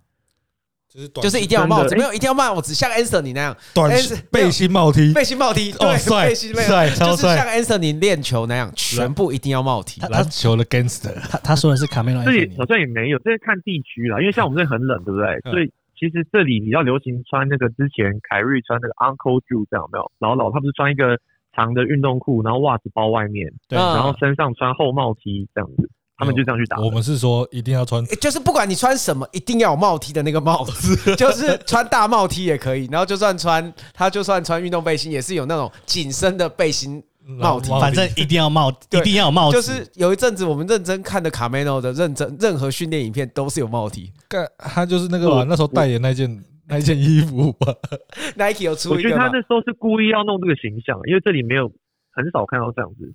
[0.92, 3.88] 就是就是一定要帽子，没有一定要帽子，像 Anthony 那样短
[4.32, 5.86] 背心帽 T，背心帽 T，对，
[6.26, 10.00] 背心帅，就是像 Anthony 练球那样，全部一定要帽 T。
[10.10, 15.38] 篮球的 Gangster，他他说的是卡梅隆，这里好像也没有，这是看地区啦，因为像我们这里很冷，对不对？
[15.52, 20.10] 所以其实这里比较流行穿那个之前凯瑞穿那个 Uncle Drew 这样，没有？
[20.18, 21.16] 老老他不是穿一个
[21.54, 25.88] 长的运动裤，然后袜子包外面，对，然后身上穿厚帽 T 这样子。
[26.20, 26.78] 他们就这样去打。
[26.78, 32.86] 我们是说一定要穿，就是不管你穿什么，一定要有帽 T 的那个帽子， 就是穿大帽 T 也可以。
[32.92, 37.70] 然后就算穿，他就算穿运动背心，也是有那种紧身的背心帽 T。
[37.80, 39.56] 反正一定要帽，一定要有帽子。
[39.56, 44.12] 就是有一阵子我们认真看的卡梅诺的认真任何训练影片都是有帽 T。
[44.58, 47.72] 他就是那个那时候代言那件那件衣服吧。
[48.36, 49.08] Nike 有出一个。
[49.08, 51.72] 我觉得他那时候是故意要弄这个形象，因为这里没有
[52.12, 53.14] 很少看到这样子。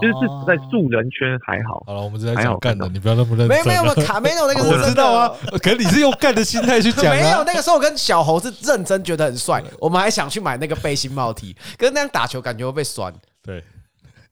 [0.00, 1.82] 就是在素人圈还好。
[1.86, 3.48] 好了，我们是在讲干的，你不要那么认真。
[3.48, 5.28] 没有没有 卡梅隆那个我知道啊，
[5.62, 7.14] 可是你是用干的心态去讲。
[7.14, 13.12] 没有，那个时候我跟小猴是认真觉得很帅，我们还想去买那个背心帽 T，可是那样打球感觉会被酸。
[13.42, 13.62] 对，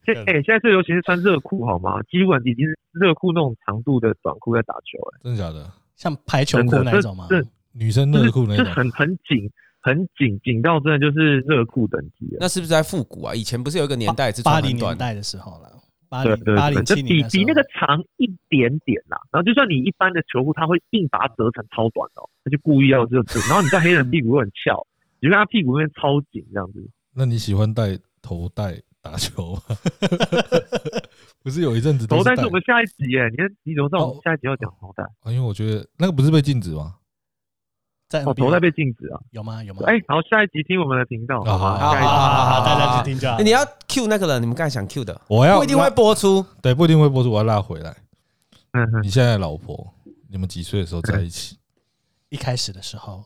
[0.06, 2.00] 现哎现在最流行是穿热裤好吗？
[2.04, 5.70] 基本已经是热裤那种长度的短裤在打球，哎，真的假的？
[5.96, 7.26] 像排球裤那种吗？
[7.28, 9.50] 是女生热裤那种，很很紧。
[9.80, 12.38] 很紧紧到真的就是热裤等级了。
[12.40, 13.34] 那是不是在复古啊？
[13.34, 15.70] 以前不是有一个年代是八零年代的时候了，
[16.08, 19.18] 八零八零七零比比那个长一点点啦。
[19.32, 23.38] 然后就算你一般的球裤，它会硬把它折成超短哦，他就故意要这样子。
[23.48, 24.86] 然后你在黑人屁股又很翘，
[25.20, 26.88] 你就看他屁股那边超紧这样子。
[27.14, 29.62] 那你喜欢戴头带打球吗？
[31.42, 33.28] 不是有一阵子头带是我们下一集耶？
[33.30, 35.02] 你看你怎么知道我们下一集要讲头带？
[35.20, 36.96] 啊，因为我觉得那个不是被禁止吗？
[38.10, 39.20] 在哦，头在被禁止啊？
[39.30, 39.62] 有吗？
[39.62, 39.82] 有吗？
[39.86, 43.38] 哎，好，下一集听我们的频道，好好好好，大家去听就好。
[43.38, 47.96] 你要 Q 那个人，你们刚才想 Q 的，我要不一定会播出，对，不一定会播出，我要拉回来。
[48.72, 49.94] 嗯哼，你现在老婆，
[50.28, 51.56] 你们几岁的时候在一起？
[52.30, 53.24] 一开始的时候，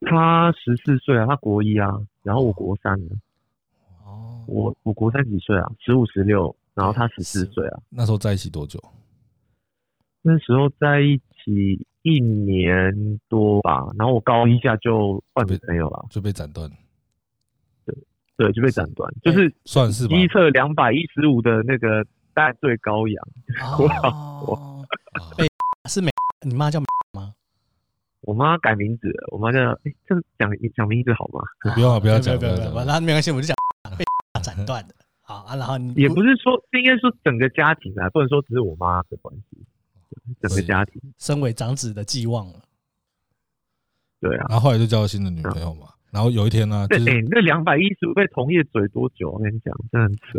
[0.00, 1.88] 他十四岁啊，他国一啊，
[2.24, 3.14] 然后我国三呢。
[4.04, 5.70] 哦，我我国三几岁啊？
[5.78, 7.78] 十五十六，然后他十四岁啊。
[7.88, 8.82] 那时候在一起多久？
[10.22, 11.86] 那时候在一起。
[12.04, 16.70] 一年多吧，然后我高一下就换女朋友了，就被斩断。
[17.86, 17.96] 对
[18.36, 20.14] 对，就被斩断，就是算是吧。
[20.14, 23.26] 机测两百一十五的那个大最高羊。
[23.80, 24.84] 哦，
[25.38, 25.48] 被
[25.88, 26.10] 是美，
[26.42, 27.32] 你妈叫美吗？
[28.20, 31.40] 我妈改名字了，我妈叫哎，这讲讲名字好吗？
[31.74, 33.56] 不要不要讲，不要讲，那没关系，我就讲
[33.96, 34.04] 被
[34.42, 34.94] 斩断的。
[35.22, 39.56] 好啊，然后你也不是说，应该说整个家庭啊，不能说只是我妈的关系。
[40.40, 42.60] 整个家庭，身为长子的寄望了，
[44.20, 45.88] 对啊，然后后来就交了新的女朋友嘛。
[46.10, 49.32] 然后有一天呢，就是那两百一十五被同业嘴多久？
[49.32, 50.38] 我跟你讲，真的很扯。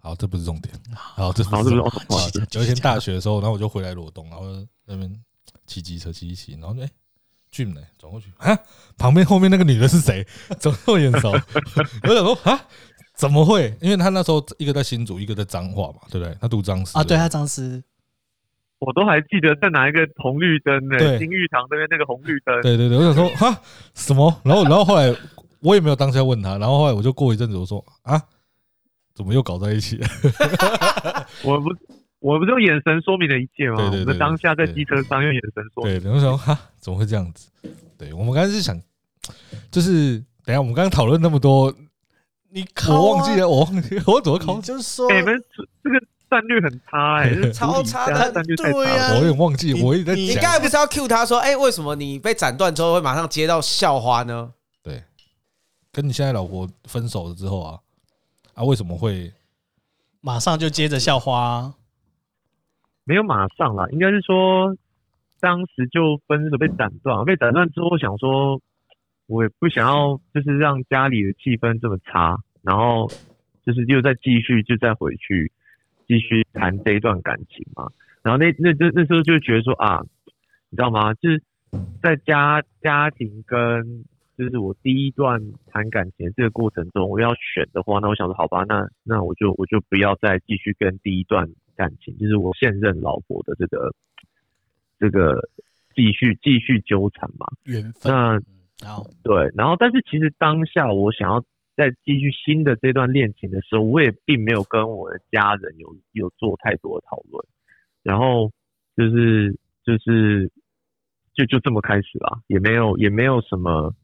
[0.00, 0.74] 好，这不是重点。
[0.92, 2.42] 好，这好，这不是。
[2.58, 4.44] 有一天大学的时候，然后我就回来罗东，然后
[4.86, 5.12] 那边
[5.66, 6.90] 骑机车骑一骑，然后哎
[7.52, 7.80] ，Jim 呢？
[7.96, 8.58] 转过去啊，
[8.96, 10.26] 旁边后面那个女的是谁？
[10.58, 11.30] 怎么那么眼熟？
[12.02, 12.60] 我想说啊，
[13.14, 13.76] 怎么会？
[13.80, 16.36] 因为他那时候一个在新竹，一个在彰化嘛，对不对？
[16.40, 17.82] 他读彰师啊，对他彰师。
[18.80, 21.18] 我都还记得在哪一个红绿灯呢？
[21.18, 22.60] 金玉堂那边那个红绿灯。
[22.62, 23.60] 对对对，我想说哈
[23.94, 24.40] 什么？
[24.44, 25.12] 然后然后后来
[25.60, 28.22] 我也没有当下问他，然后后来我就过一阵子我说啊，
[29.14, 30.06] 怎么又搞在一起了？
[31.42, 31.70] 我不
[32.20, 33.90] 我不是用眼神说明了一切吗？
[33.90, 36.00] 对对对，当下在机车上用眼神说明。
[36.00, 37.50] 对，我想说哈怎么会这样子？
[37.98, 38.80] 对我们刚才是想，
[39.72, 41.74] 就是等下我们刚刚讨论那么多，
[42.50, 44.60] 你我忘记了，我忘记我怎么考？
[44.60, 45.42] 就是说你们
[45.82, 46.00] 这个。
[46.30, 49.02] 战略很差哎、欸， 超差的战略太差了。
[49.02, 50.24] 啊、我有点忘记，我一直在讲。
[50.24, 54.52] 你刚才不是要 cue 他说，哎、欸，为什么你被斩断之后会马上接到校花呢？
[54.82, 55.02] 对，
[55.92, 57.78] 跟你现在老婆分手了之后啊，
[58.54, 59.32] 啊，为什么会
[60.20, 61.74] 马上就接着校花？
[63.04, 64.76] 没有马上啦，应该是说
[65.40, 68.60] 当时就分手被斩断，被斩断之后想说，
[69.26, 73.10] 我也不想要，就是让家里的气氛这么差，然后
[73.64, 75.50] 就是又再继续，就再回去。
[76.08, 77.86] 继续谈这一段感情嘛，
[78.22, 80.00] 然后那那那那时候就觉得说啊，
[80.70, 81.12] 你知道吗？
[81.12, 81.42] 就是
[82.02, 84.04] 在家家庭跟
[84.38, 93.94] 就是我第一段谈感情这个过程中，我要选的话，那我想说好吧，那那我就我就不要再继续跟第一段感情，就是我现任老婆的这个
[94.98, 95.46] 这个
[95.94, 97.46] 继续继续纠缠嘛。
[97.64, 98.10] 缘分。
[98.10, 98.40] 那
[98.88, 101.44] 好对，然后但是其实当下我想要。
[101.78, 107.46] 在继续新的这段恋情的时候，我也并没有跟我的家人有有做太多的讨论，
[108.02, 108.50] 然后
[108.96, 110.50] 就是就是
[111.34, 113.94] 就就这么开始了，也没有也没有什么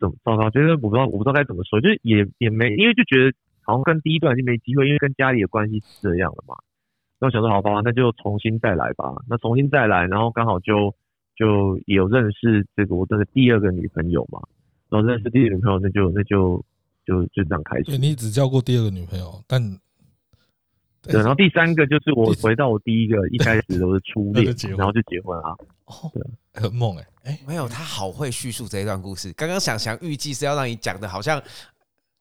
[0.00, 6.56] 怎么糟糕，就是我不知道我不知道该怎么说，就是也也没因为就觉得好像跟第一段就没机会，因为跟家里的关系是这样的嘛。
[7.20, 9.14] 那我想说好吧，那就重新再来吧。
[9.28, 10.92] 那重新再来，然后刚好就
[11.36, 14.40] 就有认识这个我的第二个女朋友嘛。
[14.88, 16.64] 然后认识第二个女朋友，那就那就
[17.04, 17.98] 就就这样开始。
[17.98, 19.78] 你只交过第二个女朋友，但
[21.02, 25.50] 对，然后第三个就是我回到我第一个一开始都是初恋，然后就结婚啊。
[25.86, 26.22] 哦，对，
[26.60, 29.32] 很猛哎哎，没有，他好会叙述这一段故事。
[29.34, 31.40] 刚刚想想预计是要让你讲的，好像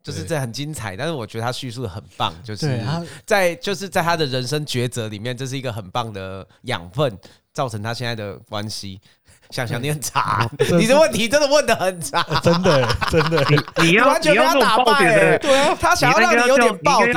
[0.04, 2.80] 就是这很精彩，但是我觉得他叙述的很棒，就是
[3.26, 7.18] 在就是在他的人生抉择里面，这是一个很棒的养分，
[7.52, 9.02] 造成他现在的关系。
[9.50, 13.44] 想想你很差，你的问题真的问的很差，真的真的，
[13.82, 17.16] 你要完全被他打败的，对啊，他想要让你有点爆点，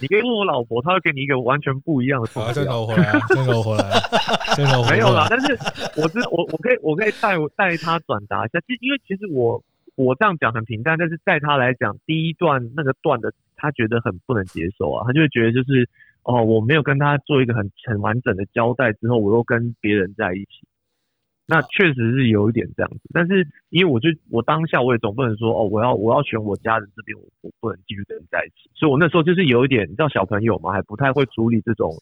[0.00, 2.54] 你可以问我老婆，她会给你一个完全不一样的答案。
[2.54, 4.02] 真的 回来，真的回来，
[4.56, 5.26] 真的没有啦。
[5.30, 5.58] 但是
[5.96, 9.62] 我知我我可以我可以带带他转达一下，其实因为其实我
[9.94, 15.88] 我这样讲很平淡，但是在他来讲，第一段那个段的他觉得很不能接受啊，他就会觉得就是
[16.24, 20.66] 哦，我没有跟他做一个很很完整的交代之后，我又跟别人在一起。
[21.52, 31.92] 那确实是有一点这样子，但是因为我就我当下我也总不能说哦，我要我要选我家人这边，我我不能继续跟你在一起，所以我那时候就是有一点，你知道小朋友嘛，还不太会处理这种，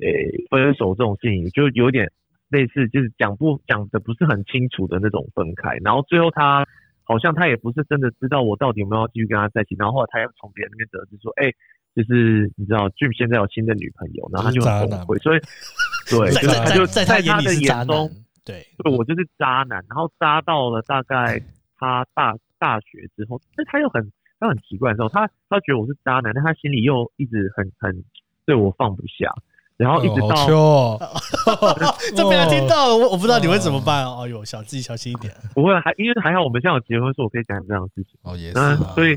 [0.00, 2.10] 诶、欸、分手这种事情，就有点
[2.48, 6.66] 类似就是讲不讲的不是很清楚的那种分开，然后最后他
[7.02, 11.54] 好像他也不是真的知道我到底有没有继续跟他在一起，然后后来他又从别人那边得知说，哎、欸，
[11.94, 15.40] 就是你知道 Jim 现在有新的女朋友，然后他就很崩溃，所以
[16.08, 18.10] 对，就是他就在他的眼中。
[18.44, 21.40] 对，对我就是渣男，然后渣到了大概
[21.78, 28.04] 他大大学之后，但他又很他很奇怪的时候，他他觉得我是渣男，但他心里又一直很很
[28.44, 29.32] 对我放不下，
[29.76, 31.74] 然后一直到、哦哦、
[32.14, 34.24] 这被他听到了，我我不知道你会怎么办哦。
[34.24, 35.32] 哎呦，小自己小心一点。
[35.54, 38.18] 不会，还因为还好我们现在有结婚，所以我可以讲这样的事情。
[38.22, 39.16] 哦，也是、啊，所以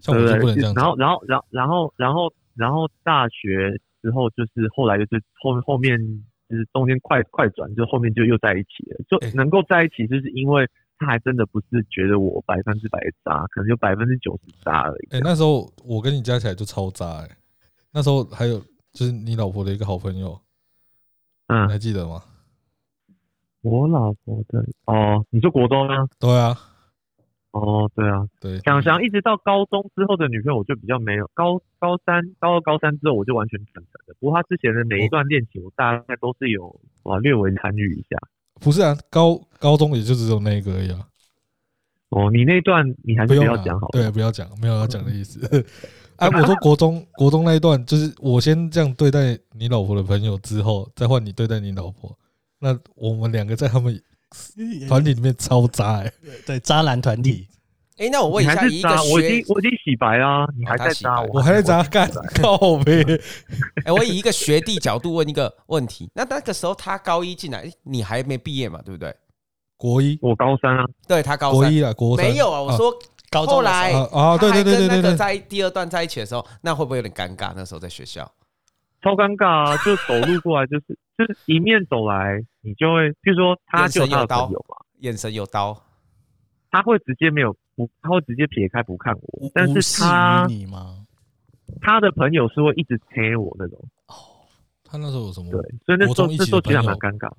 [0.00, 0.72] 像我就不能这样。
[0.74, 6.00] 然后然后然后然后然后然后大学之后就是后来就是后后面。
[6.48, 15.16] 就是中间快快转，就后面就又在一起了，就能够在一起，就是因为他还真的不是觉得我百分之百渣，可能就百分之九十渣而已。
[15.16, 17.36] 哎，那时候我跟你加起来就超渣哎、欸，
[17.92, 18.58] 那时候还有
[18.92, 20.40] 就是你老婆的一个好朋友，
[21.48, 22.22] 嗯，你还记得吗？
[23.62, 26.08] 我老婆的哦，你说国中吗？
[26.18, 26.56] 对啊。
[27.52, 34.14] 哦，对啊，对，想想一直到高中之后的女朋友，我就比较没有高高三、高二、高三之后，我就完全坦诚了。
[34.20, 36.68] 不过他之前的每一段恋情，我大概都是有
[37.04, 38.16] 啊略微参与一下。
[38.60, 41.00] 不是啊，高高中也就只有那一个而已啊。
[42.10, 45.40] 哦，你那段你还是不要讲好，对，不要讲，没有要讲的意思。
[46.16, 52.14] 哎 我说国中国中那一段，就是我先这样对待你老婆的朋友，之后再换你对待你老婆，
[52.60, 53.98] 那我们两个在他们。
[54.88, 56.12] 团体里面超渣哎、欸，
[56.46, 57.48] 对渣男团体。
[57.96, 62.08] 哎、欸，那我问一下，一个我已经我已经洗白啊，你还在渣，我我还在渣干
[62.40, 63.04] 靠呗。
[63.84, 68.80] 哎，我以一个学弟角度问一个问题，那那个时候他高一进来，你还没毕业嘛？
[68.84, 69.12] 对不对？
[69.76, 70.84] 国一，我高三啊。
[71.08, 72.62] 对他高三国一啊，国三没有啊。
[72.62, 72.92] 我说
[73.30, 77.52] 高中后来啊，对对对对对对，在第二段在一起的时候，那会不会有点尴尬？
[77.56, 78.30] 那时候在学校。
[79.02, 79.76] 超尴尬啊！
[79.84, 85.80] 就走路过来，就是 就是迎面走来，你就会，比如说他就他的朋友嘛，眼神有刀，
[86.70, 89.50] 他会直接没有不，他会直接撇开不看我。
[89.54, 91.06] 但是他你吗？
[91.80, 93.78] 他的朋友是会一直推我那种。
[94.06, 94.14] 哦，
[94.82, 95.50] 他那时候有什么？
[95.50, 97.30] 对，所以那时候那时候其实蛮尴尬。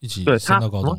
[0.00, 0.96] 一起对升到高中。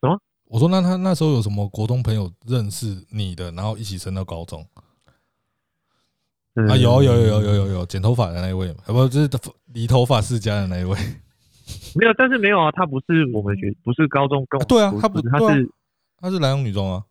[0.00, 0.20] 什么？
[0.46, 4.64] 我说那他那时候有什么国中朋友认识你的，然后一起升到高中？
[6.54, 9.28] 啊，有有有有有有有剪头发的那一位，啊不，就是
[9.72, 10.96] 理头发世家的那一位，
[11.98, 15.68] 没有，但是没有啊，他不是我们学，不是高中跟我，对啊，他不，他是
[16.20, 17.02] 他是南洋女中啊，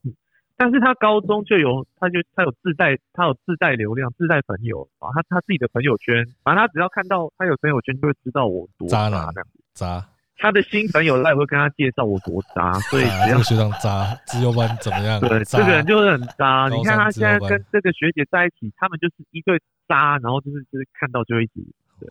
[0.55, 9.27] 但是他高中就有，他就他有自带，他有自带流量，自带朋友啊，他他自己的朋友圈，反正他只要看到他有朋友圈，就会知道我多渣男，
[9.73, 10.07] 渣。
[10.37, 15.19] 他的新朋友来会跟他介绍我多渣， 所以只要学长渣，自由班怎么样？
[15.21, 16.67] 对，这个人就是很渣。
[16.69, 21.53] 你看他现在跟这个学姐在一起，他们就是一对渣，然后就是就是看到就一直
[21.99, 22.09] 对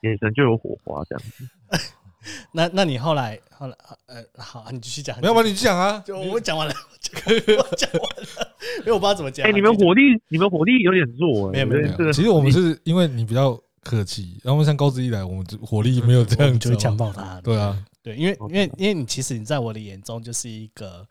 [0.00, 1.44] 眼神就有火花这样子。
[2.52, 5.42] 那那你后来后来呃好，你继续讲，没有吧？
[5.42, 9.46] 你讲啊，就我讲完了，我讲完了，因为 我不知道怎么讲。
[9.46, 12.12] 哎，你们火力你们火力有点弱，没有没有没有。
[12.12, 13.60] 其实我们是因为你比较。
[13.82, 17.40] 客气，然后像高职一来，我们火力没有这样，就会强暴他。
[17.40, 21.04] 对啊，对，因为因为因为你其实你在我的眼中就是一个，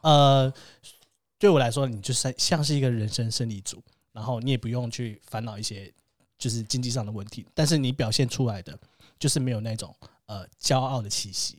[0.00, 0.52] 呃，
[1.38, 3.80] 对我来说，你就是像是一个人生胜利组，
[4.12, 5.92] 然后你也不用去烦恼一些
[6.36, 8.76] 就是经济上的问题，但是你表现出来的
[9.20, 9.94] 就是没有那种
[10.26, 11.58] 呃骄傲的气息。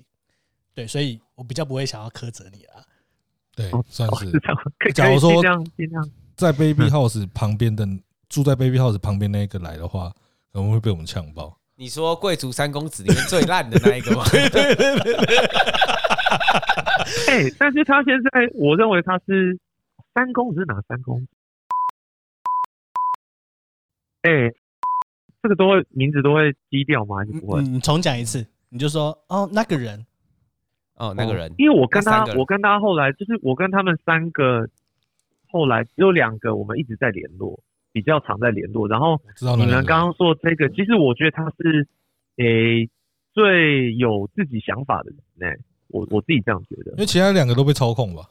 [0.73, 2.83] 对，所以我比较不会想要苛责你啦。
[3.55, 4.29] 对，算是。
[4.81, 5.41] 是假如说
[6.35, 7.87] 在 Baby House 旁边的
[8.27, 10.13] 住在 Baby House 旁边那个来的话。
[10.57, 11.55] 可能会被我们呛爆。
[11.75, 14.23] 你说贵族三公子里面最烂的那一个吗？
[14.31, 15.37] 对对对对对。
[17.29, 19.55] 哎，但是他现在，我认为他是
[20.15, 21.27] 三公子，是哪三公子？
[24.23, 24.51] 哎，
[25.43, 27.17] 这个都会名字都会低调吗？
[27.17, 27.61] 还是不会？
[27.61, 30.03] 你重讲一次，你就说哦，那个人，
[30.95, 34.67] 哦，那个人，因为我跟他，我跟他后来就是我跟他们三个，
[35.51, 37.59] 后来只有两个，我们一直在联络。
[37.97, 39.19] 比较常在联络，然后
[39.57, 41.87] 你们刚刚说这个，其实我觉得他是
[42.35, 42.87] 诶
[43.33, 45.17] 最有自己想法的人
[45.49, 45.57] 呢，
[45.87, 48.21] 我我自己这样觉得，因为其他两个都被操控吧？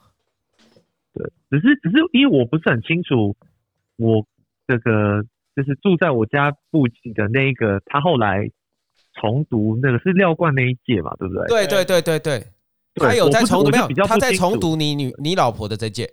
[1.12, 3.34] 对，只是只是因为我不是很清楚，
[3.96, 4.24] 我
[4.68, 5.24] 这个
[5.56, 8.48] 就是住在我家附近的那一个，他后来
[9.14, 11.48] 重读那个是廖冠那一届嘛，对不对？
[11.48, 12.46] 对对对对对，
[12.94, 13.88] 他有在重读没有？
[14.06, 16.08] 他在重读你女你老婆的这届。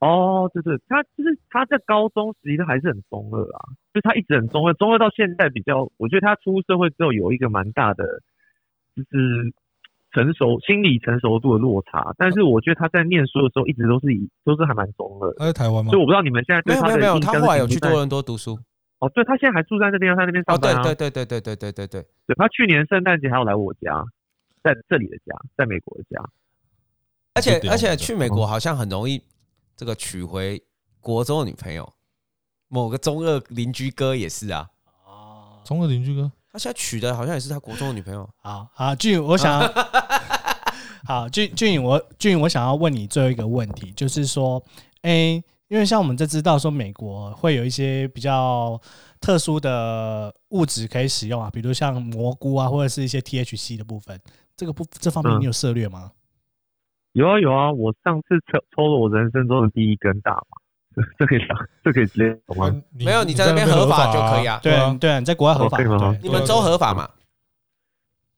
[0.00, 3.60] 哦，对对，他就是他在高中时期他还是很中二啊，
[3.92, 8.04] 就他一直很中二，中二到现在比较，我觉得他出社会之后有一个蛮大的，
[8.96, 9.52] 就是
[10.10, 12.14] 成熟心理成熟度的落差。
[12.16, 15.34] 但是我觉得他在念书的时候一直都是以都是还蛮中二。
[15.34, 15.90] 他在台湾吗？
[15.90, 17.00] 所以我不知道你们现在对他的印象。
[17.00, 18.58] 没有没有，他后来有去多伦多读书。
[19.00, 20.82] 哦，对，他现在还住在那边，他那边上班啊。
[20.82, 22.06] 对对对对对对对对对。
[22.26, 24.02] 对，他去年圣诞节还要来我家，
[24.62, 26.24] 在这里的家，在美国的家。
[27.34, 29.22] 而且而且去美国好像很容易。
[29.80, 30.62] 这个娶回
[31.00, 31.90] 国中的女朋友，
[32.68, 34.68] 某个中二邻居哥也是啊。
[35.06, 38.28] 哦，中二邻居哥，他现在娶的好像也是他国中的女朋友。
[38.42, 39.72] 好好，俊，我想要，
[41.06, 44.62] 好俊俊，我俊，我想要问你最后一个问题，就是说，
[45.00, 48.78] 哎、欸，因为像我们在知道说美国会有一些比较
[49.18, 54.20] 特殊的物质可以使用啊，比如像蘑菇啊，或者是一些 THC 的部分，
[54.54, 56.12] 这个部这方面你有涉猎吗？
[56.12, 56.19] 嗯、
[57.12, 60.58] 有啊有啊，我上次抽抽了我人生中的第一根大麻。
[61.16, 62.82] 这可以讲，这可以直接懂吗？
[62.98, 64.58] 没有，你在那边合法就可以啊。
[64.60, 66.18] 对啊，对啊，你在国外合法吗？
[66.20, 67.08] 你们州合法嘛？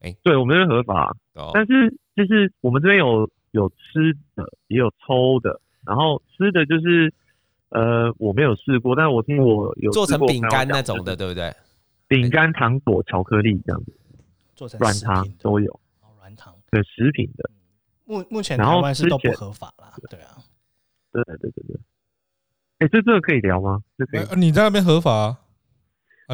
[0.01, 1.17] 哎，对我们这边合法，
[1.55, 7.13] 但是就是我们这边有有吃的，也有抽的，然后吃的就是
[7.71, 11.55] 呃，我没有试过，但是我听我有做成饼干那种的，对不对？
[12.07, 13.93] 饼干、糖果、巧克力这样子，
[14.55, 15.81] 做成软糖都有，
[16.21, 17.49] 软糖对食品的。
[18.13, 20.37] 目目前台湾是都不合法啦，对啊，
[21.13, 21.81] 对对对对。
[22.79, 23.81] 哎，这这个可以聊吗？
[23.97, 24.39] 这可以。
[24.39, 25.39] 你在那边合法啊？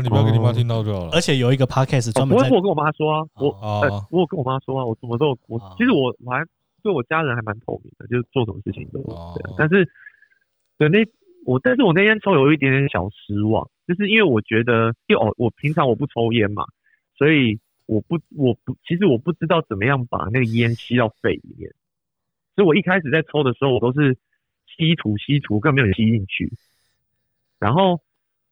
[0.03, 1.11] 你不要给你妈听到就好了。
[1.13, 2.37] 而且有一个 podcast 专门。
[2.37, 6.45] 我我跟我妈说啊，我呃，我跟我妈说啊，我什么都我其实我我还
[6.83, 9.03] 对我家人还蛮透明的，就是做什么事情都
[9.37, 9.55] 对。
[9.57, 9.89] 但是
[10.79, 10.99] 对那
[11.47, 16.65] 我，但是我那天抽有一点点小失望，就是因为我觉得，因为哦，我平常我不抽烟嘛，
[17.17, 17.59] 所以
[17.89, 21.73] 我不我不其实我不知道怎么样把那个烟吸到肺里面，
[22.55, 24.17] 所以我一开始在抽的时候，我都是。
[24.77, 26.53] 吸吐吸吐，更没有吸进去。
[27.59, 28.01] 然后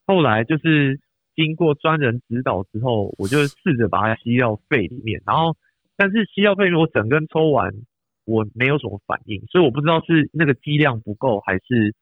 [0.06, 0.98] 后来就是
[1.36, 5.22] 经过专人指导之后，我就试着把它吸到肺里面。
[5.24, 5.56] 然后，
[5.94, 7.72] 但是吸到肺里面，我整根抽完，
[8.24, 11.94] 我没有什么反应，所以我不知道是那个剂量不够，还是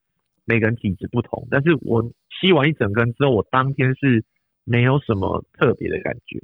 [0.46, 1.46] 每个人体质不同。
[1.50, 2.10] 但是我
[2.40, 4.24] 吸完一整根之后，我当天是
[4.64, 6.40] 没有什么特别的感觉。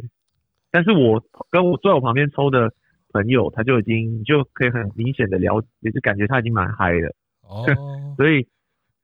[0.71, 2.73] 但是我跟我坐在我旁边抽的
[3.13, 7.15] 朋友，他就已经就可以很明显的了，也是感觉他已经蛮嗨了。
[7.43, 7.65] 哦，
[8.17, 8.47] 所以，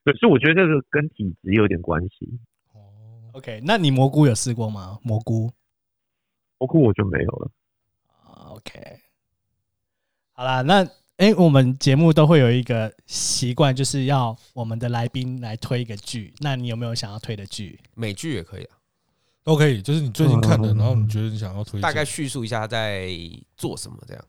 [0.05, 2.39] 可是我觉得这个跟体质有点关系。
[2.73, 2.79] 哦
[3.33, 4.99] ，OK，那你蘑菇有试过吗？
[5.03, 5.51] 蘑菇，
[6.59, 7.51] 蘑菇我就没有了。
[8.51, 9.01] OK，
[10.33, 10.85] 好啦，那
[11.17, 16.33] 哎、欸，我们节目都会有一个习惯，就是要我们的来宾来推一个剧。
[16.39, 17.81] 那你有没有想要推的剧？
[17.95, 18.77] 美剧也可以啊，
[19.47, 19.81] 都可以。
[19.81, 23.09] 就是你最近看的，然后你觉得你想要推，大概叙述一下他在
[23.57, 24.23] 做什么，这样。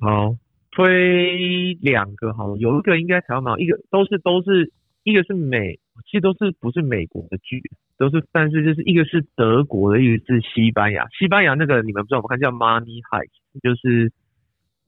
[0.00, 0.36] 好。
[0.74, 7.62] 推两个好了，有一个应该台湾蛮，一个都是都是一个是美，其实都是不是美国的剧，
[7.98, 11.06] 都是但是就是一个是德国的，一个是西班牙。
[11.10, 13.28] 西班牙那个你们不知道，我看叫 Money Heist，
[13.62, 14.10] 就是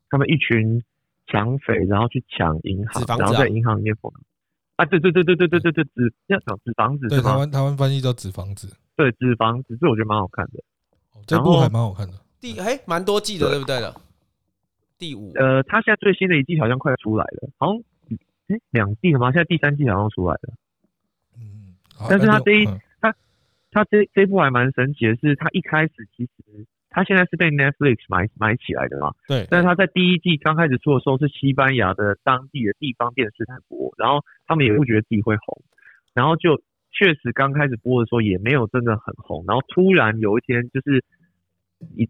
[0.09, 0.83] 他们一群
[1.27, 4.11] 抢匪，然后去抢银行，啊、然后在银行里面疯
[4.77, 10.63] 啊，对对对对对对对对，纸要讲纸房子，对台湾台湾翻译叫纸房子，对纸房只是我觉得蛮好看的，
[11.27, 13.95] 这部还蛮好看的，第哎蛮多季的，对不对的？
[14.97, 17.83] 第五，呃，他现在最新的一季好像快出来了，好像
[18.49, 19.33] 哎两季了吗？
[19.33, 20.55] 现在第三季好像出来了。
[21.37, 21.75] 嗯，
[22.09, 22.67] 但是他这一
[23.01, 23.15] 他
[23.73, 29.13] 他这这部还蛮神奇的是，他一开始其实他现在是被 Netflix 买买起来的嘛。
[29.27, 29.49] 对。
[29.51, 35.61] 但是他在第一季刚开始出的时候是西班牙的当地的地方电视台播，然后他们也不觉得自己会红，
[36.15, 36.63] 然后就
[36.95, 41.05] 确实刚开始播的时候也没有真的很红，然后突然有一天就是。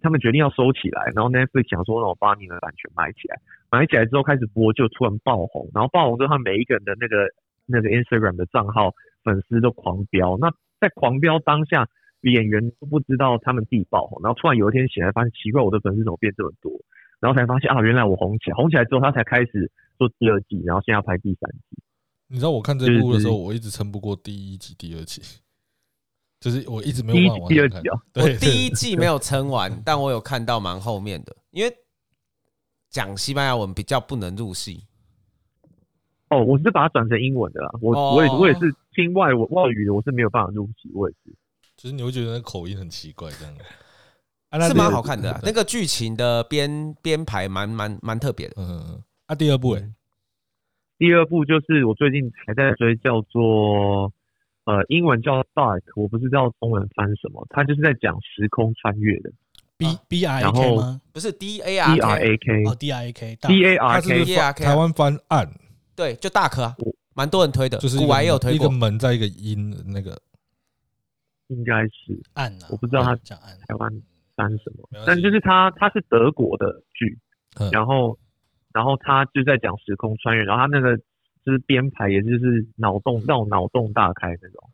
[0.00, 3.40] 他们决定要收起来，然后 Netflix 想说，让我把你的版权买起来，
[3.72, 7.26] 买起来之后开始播，就突然爆红，然后爆红之后，他每一个人的那个
[7.66, 10.38] 那个 Instagram 的账号粉丝都狂飙。
[10.38, 11.88] 那在狂飙当下，
[12.20, 16.70] 演员都不知道他们自己爆红，然后突然有一天醒来，发现奇怪，我的粉丝怎么变这么多？
[17.18, 21.82] 然后才发现啊，原来我红起来，红起来之后，他才开始做第二季，然后现在要拍第三季。
[22.34, 25.22] 你知道我看这部的时候，我一直撑不过第一集、第二集。
[26.40, 31.72] 就是我一直没有看完第二季啊，我第一季没有撑完，但我有看到蛮后面的，因为
[32.90, 34.84] 讲西班牙文比较不能入戏。
[36.30, 41.32] 哦，我是把它转成英文的啦，我我也我也是听外文外语的，我是没有办法入戏，我也是。
[41.76, 43.54] 就是你会觉得那口音很奇怪，这样
[44.68, 48.54] 是蛮好看的，那个剧情的编编排蛮蛮蛮特别的。
[48.58, 49.92] 嗯，啊，第二部诶，
[50.98, 54.12] 第二部就是我最近还在追，叫做。
[54.66, 57.46] 呃，英文叫 Dark，我不知道中文翻什么。
[57.50, 59.30] 它就是在讲时空穿越的。
[59.76, 61.02] B B I A K 吗？
[61.12, 64.24] 不是 D A R D R A K 哦，D R A K D A R K
[64.24, 64.64] D R K。
[64.64, 65.46] 台湾翻案，
[65.94, 66.74] 对，就大颗，
[67.12, 68.66] 蛮多人推的，就是古玩也有推过。
[68.66, 70.18] 一个门在一个阴那个，
[71.48, 73.54] 应该是暗啊，我不知道他讲暗。
[73.68, 73.92] 台湾
[74.34, 74.88] 翻什么？
[75.04, 77.18] 但就是他，他是德国的剧，
[77.70, 78.16] 然后，
[78.74, 81.00] 然后他就在讲时空穿越，然后他那个。
[81.46, 84.70] 就是编排，也就是脑洞让我脑洞大开那种。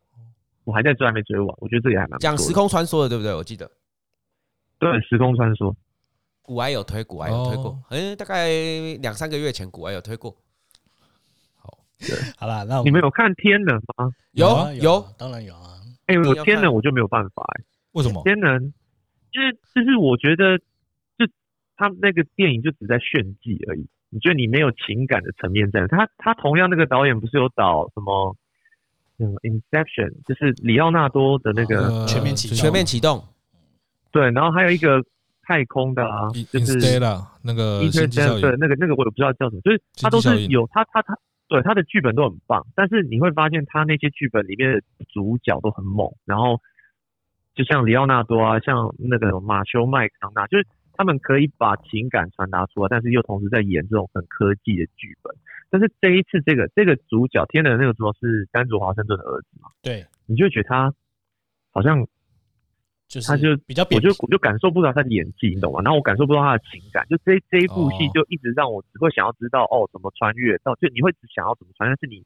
[0.62, 1.48] 我还在追，还没追完。
[1.58, 3.34] 我觉得这个还蛮讲时空穿梭的，对不对？
[3.34, 3.68] 我记得。
[4.78, 5.74] 对，时空穿梭。
[6.42, 7.76] 古埃有推，古埃有推过。
[7.90, 8.48] 嗯，大概
[9.02, 10.30] 两三个月前，古埃有推过。
[11.56, 14.08] 好，对，好了，那你们有看天能吗？
[14.30, 14.46] 有，
[14.80, 15.74] 有，当然有啊。
[16.06, 17.64] 哎，我天能我就没有办法哎。
[17.94, 18.22] 为什么？
[18.22, 18.72] 天能，
[19.32, 20.64] 就是就是我觉得，就
[21.80, 23.88] 他那个电影就只在炫技而已。
[24.10, 25.86] 你觉得你没有情感的层面在？
[25.86, 28.36] 他他同样那个导演不是有导什么？
[29.18, 33.22] 嗯，Inception 就是里奥纳多的那个全面启动，全面启动。
[34.10, 35.04] 对，然后还有一个
[35.42, 36.74] 太空的啊，就是
[37.42, 37.80] 那个
[38.40, 41.16] 对，那个那个我也不知道叫什么，就是他都是有他他他，
[41.48, 46.58] 对他的剧本都很棒，但是你会发现他那些剧本里面的主角都很猛，然后
[47.54, 50.66] 就像里奥纳多啊，像那个马修麦康纳，就是
[51.00, 55.34] 他们可以把情感传达出来，但是又同时在演这种很科技的剧本。
[55.70, 59.70] 但是这一次这个这个主角天能的那个主角是丹佐华盛顿的儿子嘛？
[59.80, 60.92] 对，你就会觉得他
[61.70, 62.06] 好像。
[63.08, 65.80] 就是他就比较，我就我就感受不到他的演技，你懂吗？
[65.82, 72.22] 然后我感受不到他的情感，就这这一部戏就一直让我只会想要知道哦，怎么穿越到，就你会只想要怎么穿越，但是你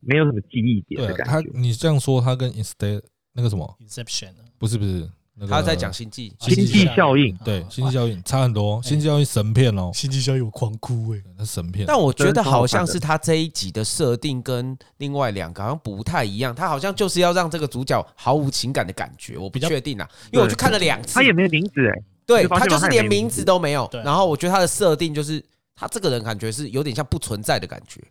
[0.00, 1.30] 没有什么记忆点的感觉。
[1.30, 3.00] 他你这样说，他跟 Instead
[3.32, 5.08] 那个什么 Inception 不是不是。
[5.46, 11.84] 他在讲星际，星际效应，对，星际效应差很多，星际效应神片哦，星际效应我狂哭哎，那神片。
[11.86, 23.44] 但我觉得好像是他这一集的设定跟另外两个好像不太一样，他好像就是要让这个主角毫无情感的感觉，我不确定啊，因为我去看了两次，他也没有名字哎，对，他就是连名字。
[23.44, 23.88] 都没有。
[24.04, 25.42] 然后我觉得他的设定就是
[25.74, 28.02] 他这个人感觉是有点像不存在的感觉。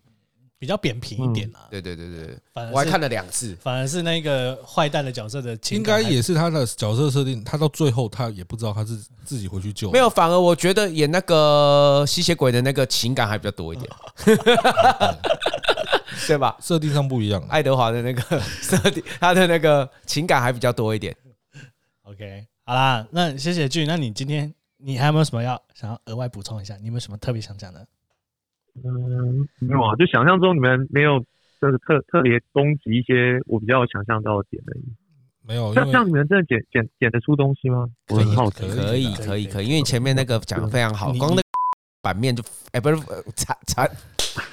[0.58, 13.88] 比较扁平一点啊，对对对对，反而我还看了两次，反而是那个坏蛋的角色的情感，应该也是他的角色设定，他到最后他也不知道他是自己回去救，没有，反而我觉得演那个吸血鬼的那个情感还比较多一点，
[16.26, 16.56] 对吧？
[16.60, 21.16] 设定上不一样，爱德华的那个设定，他的那个情感还比较多一点。
[22.02, 26.76] OK，好啦，那谢谢俊，那你今天你还有没有什么要想要额外补充一下？
[26.78, 27.86] 你有没有什么特别想讲的？
[28.84, 31.18] 嗯，没有啊，就想象中你们没有
[31.60, 34.84] 就是特特别攻击一些我比较想象到的点而已。
[35.46, 37.88] 没有，那这样你们真的剪剪剪得出东西吗？
[38.08, 38.68] 我很好奇。
[38.68, 41.42] 可以可以可以，因为前面那个讲的非常好，光那个
[42.02, 42.96] 版面就哎不是
[43.34, 43.90] 传传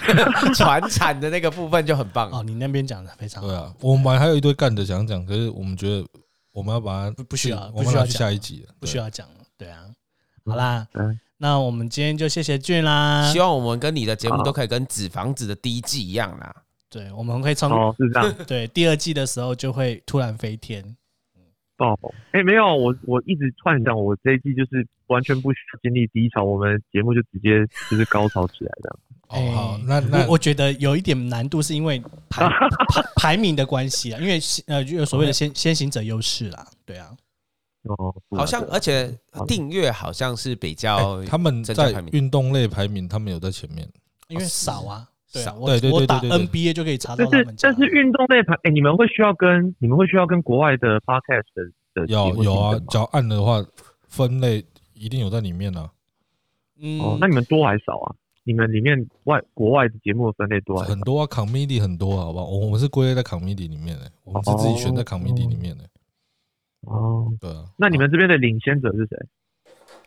[0.55, 2.41] 传产的那个部分就很棒哦。
[2.41, 3.47] 你那边讲的非常好。
[3.49, 6.07] 对啊，我们还有一堆干的想讲，可是我们觉得
[6.53, 9.35] 我们要把它不不需要，我们要下一集了，不需要讲了。
[9.57, 9.83] 对啊，
[10.45, 10.87] 好啦。
[11.37, 16.55] 那我们今天就谢谢俊啦，希望我们跟你的节目都可以跟纸房子的第一季一样啦。
[16.89, 20.95] 对，我们可以从哦是这样，对第二季的时候就会突然飞天。
[21.77, 21.93] 爆
[22.31, 28.99] 哎，没有，我我一直幻想我这一季就是完全不需要经历低潮，我们节目就直接就是高潮起来这样。
[29.27, 32.47] 哦，好，那那我觉得有一点难度，是因为排
[32.87, 37.09] 排排名的关系啊，因为呃就有所谓的先先行者优势啦，对啊。
[37.85, 39.15] 哦，好像而且
[39.47, 43.87] 订阅好像是比较，他们在运动类排名，他们有在前面，
[44.27, 45.59] 因为少啊，少。
[45.59, 47.25] 对对对，我打 NBA 就可以查到。
[47.31, 53.63] 但是但是运动类排，哎，你们会需要跟你们会需要跟国外的 podcast 的有有啊，只要按的话，
[54.07, 55.89] 分类一定有在里面呢。
[56.81, 58.15] 嗯，那你们多还少啊？
[58.47, 62.45] 你们里面外国外的节目的分类多还很多啊，comedy 很多，好不好？
[62.45, 65.83] 我们是归类在 comedy 里面的，我们是自己选在 comedy 里面的。
[66.85, 69.17] 哦，对啊，那你们这边的领先者是谁？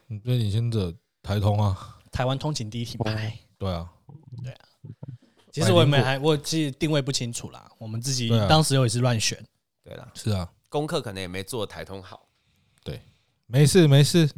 [0.07, 3.39] 你这边领先者台通啊，台湾通勤第一品牌。
[3.59, 3.91] 对啊，
[4.43, 4.59] 对啊。
[5.51, 7.69] 其实我也没还，我其实定位不清楚啦。
[7.79, 9.39] 我们自己当时也是乱选。
[9.83, 12.29] 对啦，是啊，功课可能也没做台通好。
[12.85, 13.01] 对，
[13.47, 14.29] 没事没事。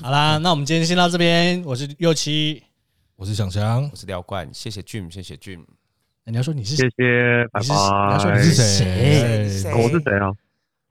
[0.00, 1.62] 好啦，那我们今天先到这边。
[1.64, 2.62] 我是右七，
[3.16, 4.48] 我是想翔，我是廖冠。
[4.52, 5.64] 谢谢 Jim，谢谢 Jim。
[6.24, 7.66] 你要说你是谢谢，拜拜。
[7.66, 9.72] 你要说你是谁？
[9.74, 10.32] 我是谁啊？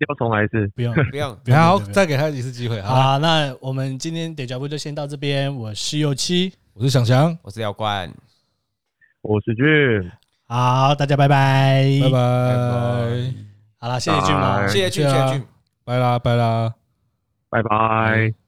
[0.08, 0.68] 要重来一次？
[0.76, 1.58] 不用，不用。
[1.58, 2.82] 好，再给他一次机会。
[2.82, 5.54] 好，那我们今天点脚步就先到这边。
[5.56, 8.12] 我是右七，我是想翔，我是廖冠，
[9.22, 10.12] 我是俊。
[10.48, 13.34] 好，大家拜拜，拜拜。
[13.78, 14.68] 好了，谢谢俊吗？
[14.68, 15.44] 谢谢俊，谢谢俊，
[15.84, 16.74] 拜啦，拜啦，
[17.50, 18.41] 拜拜。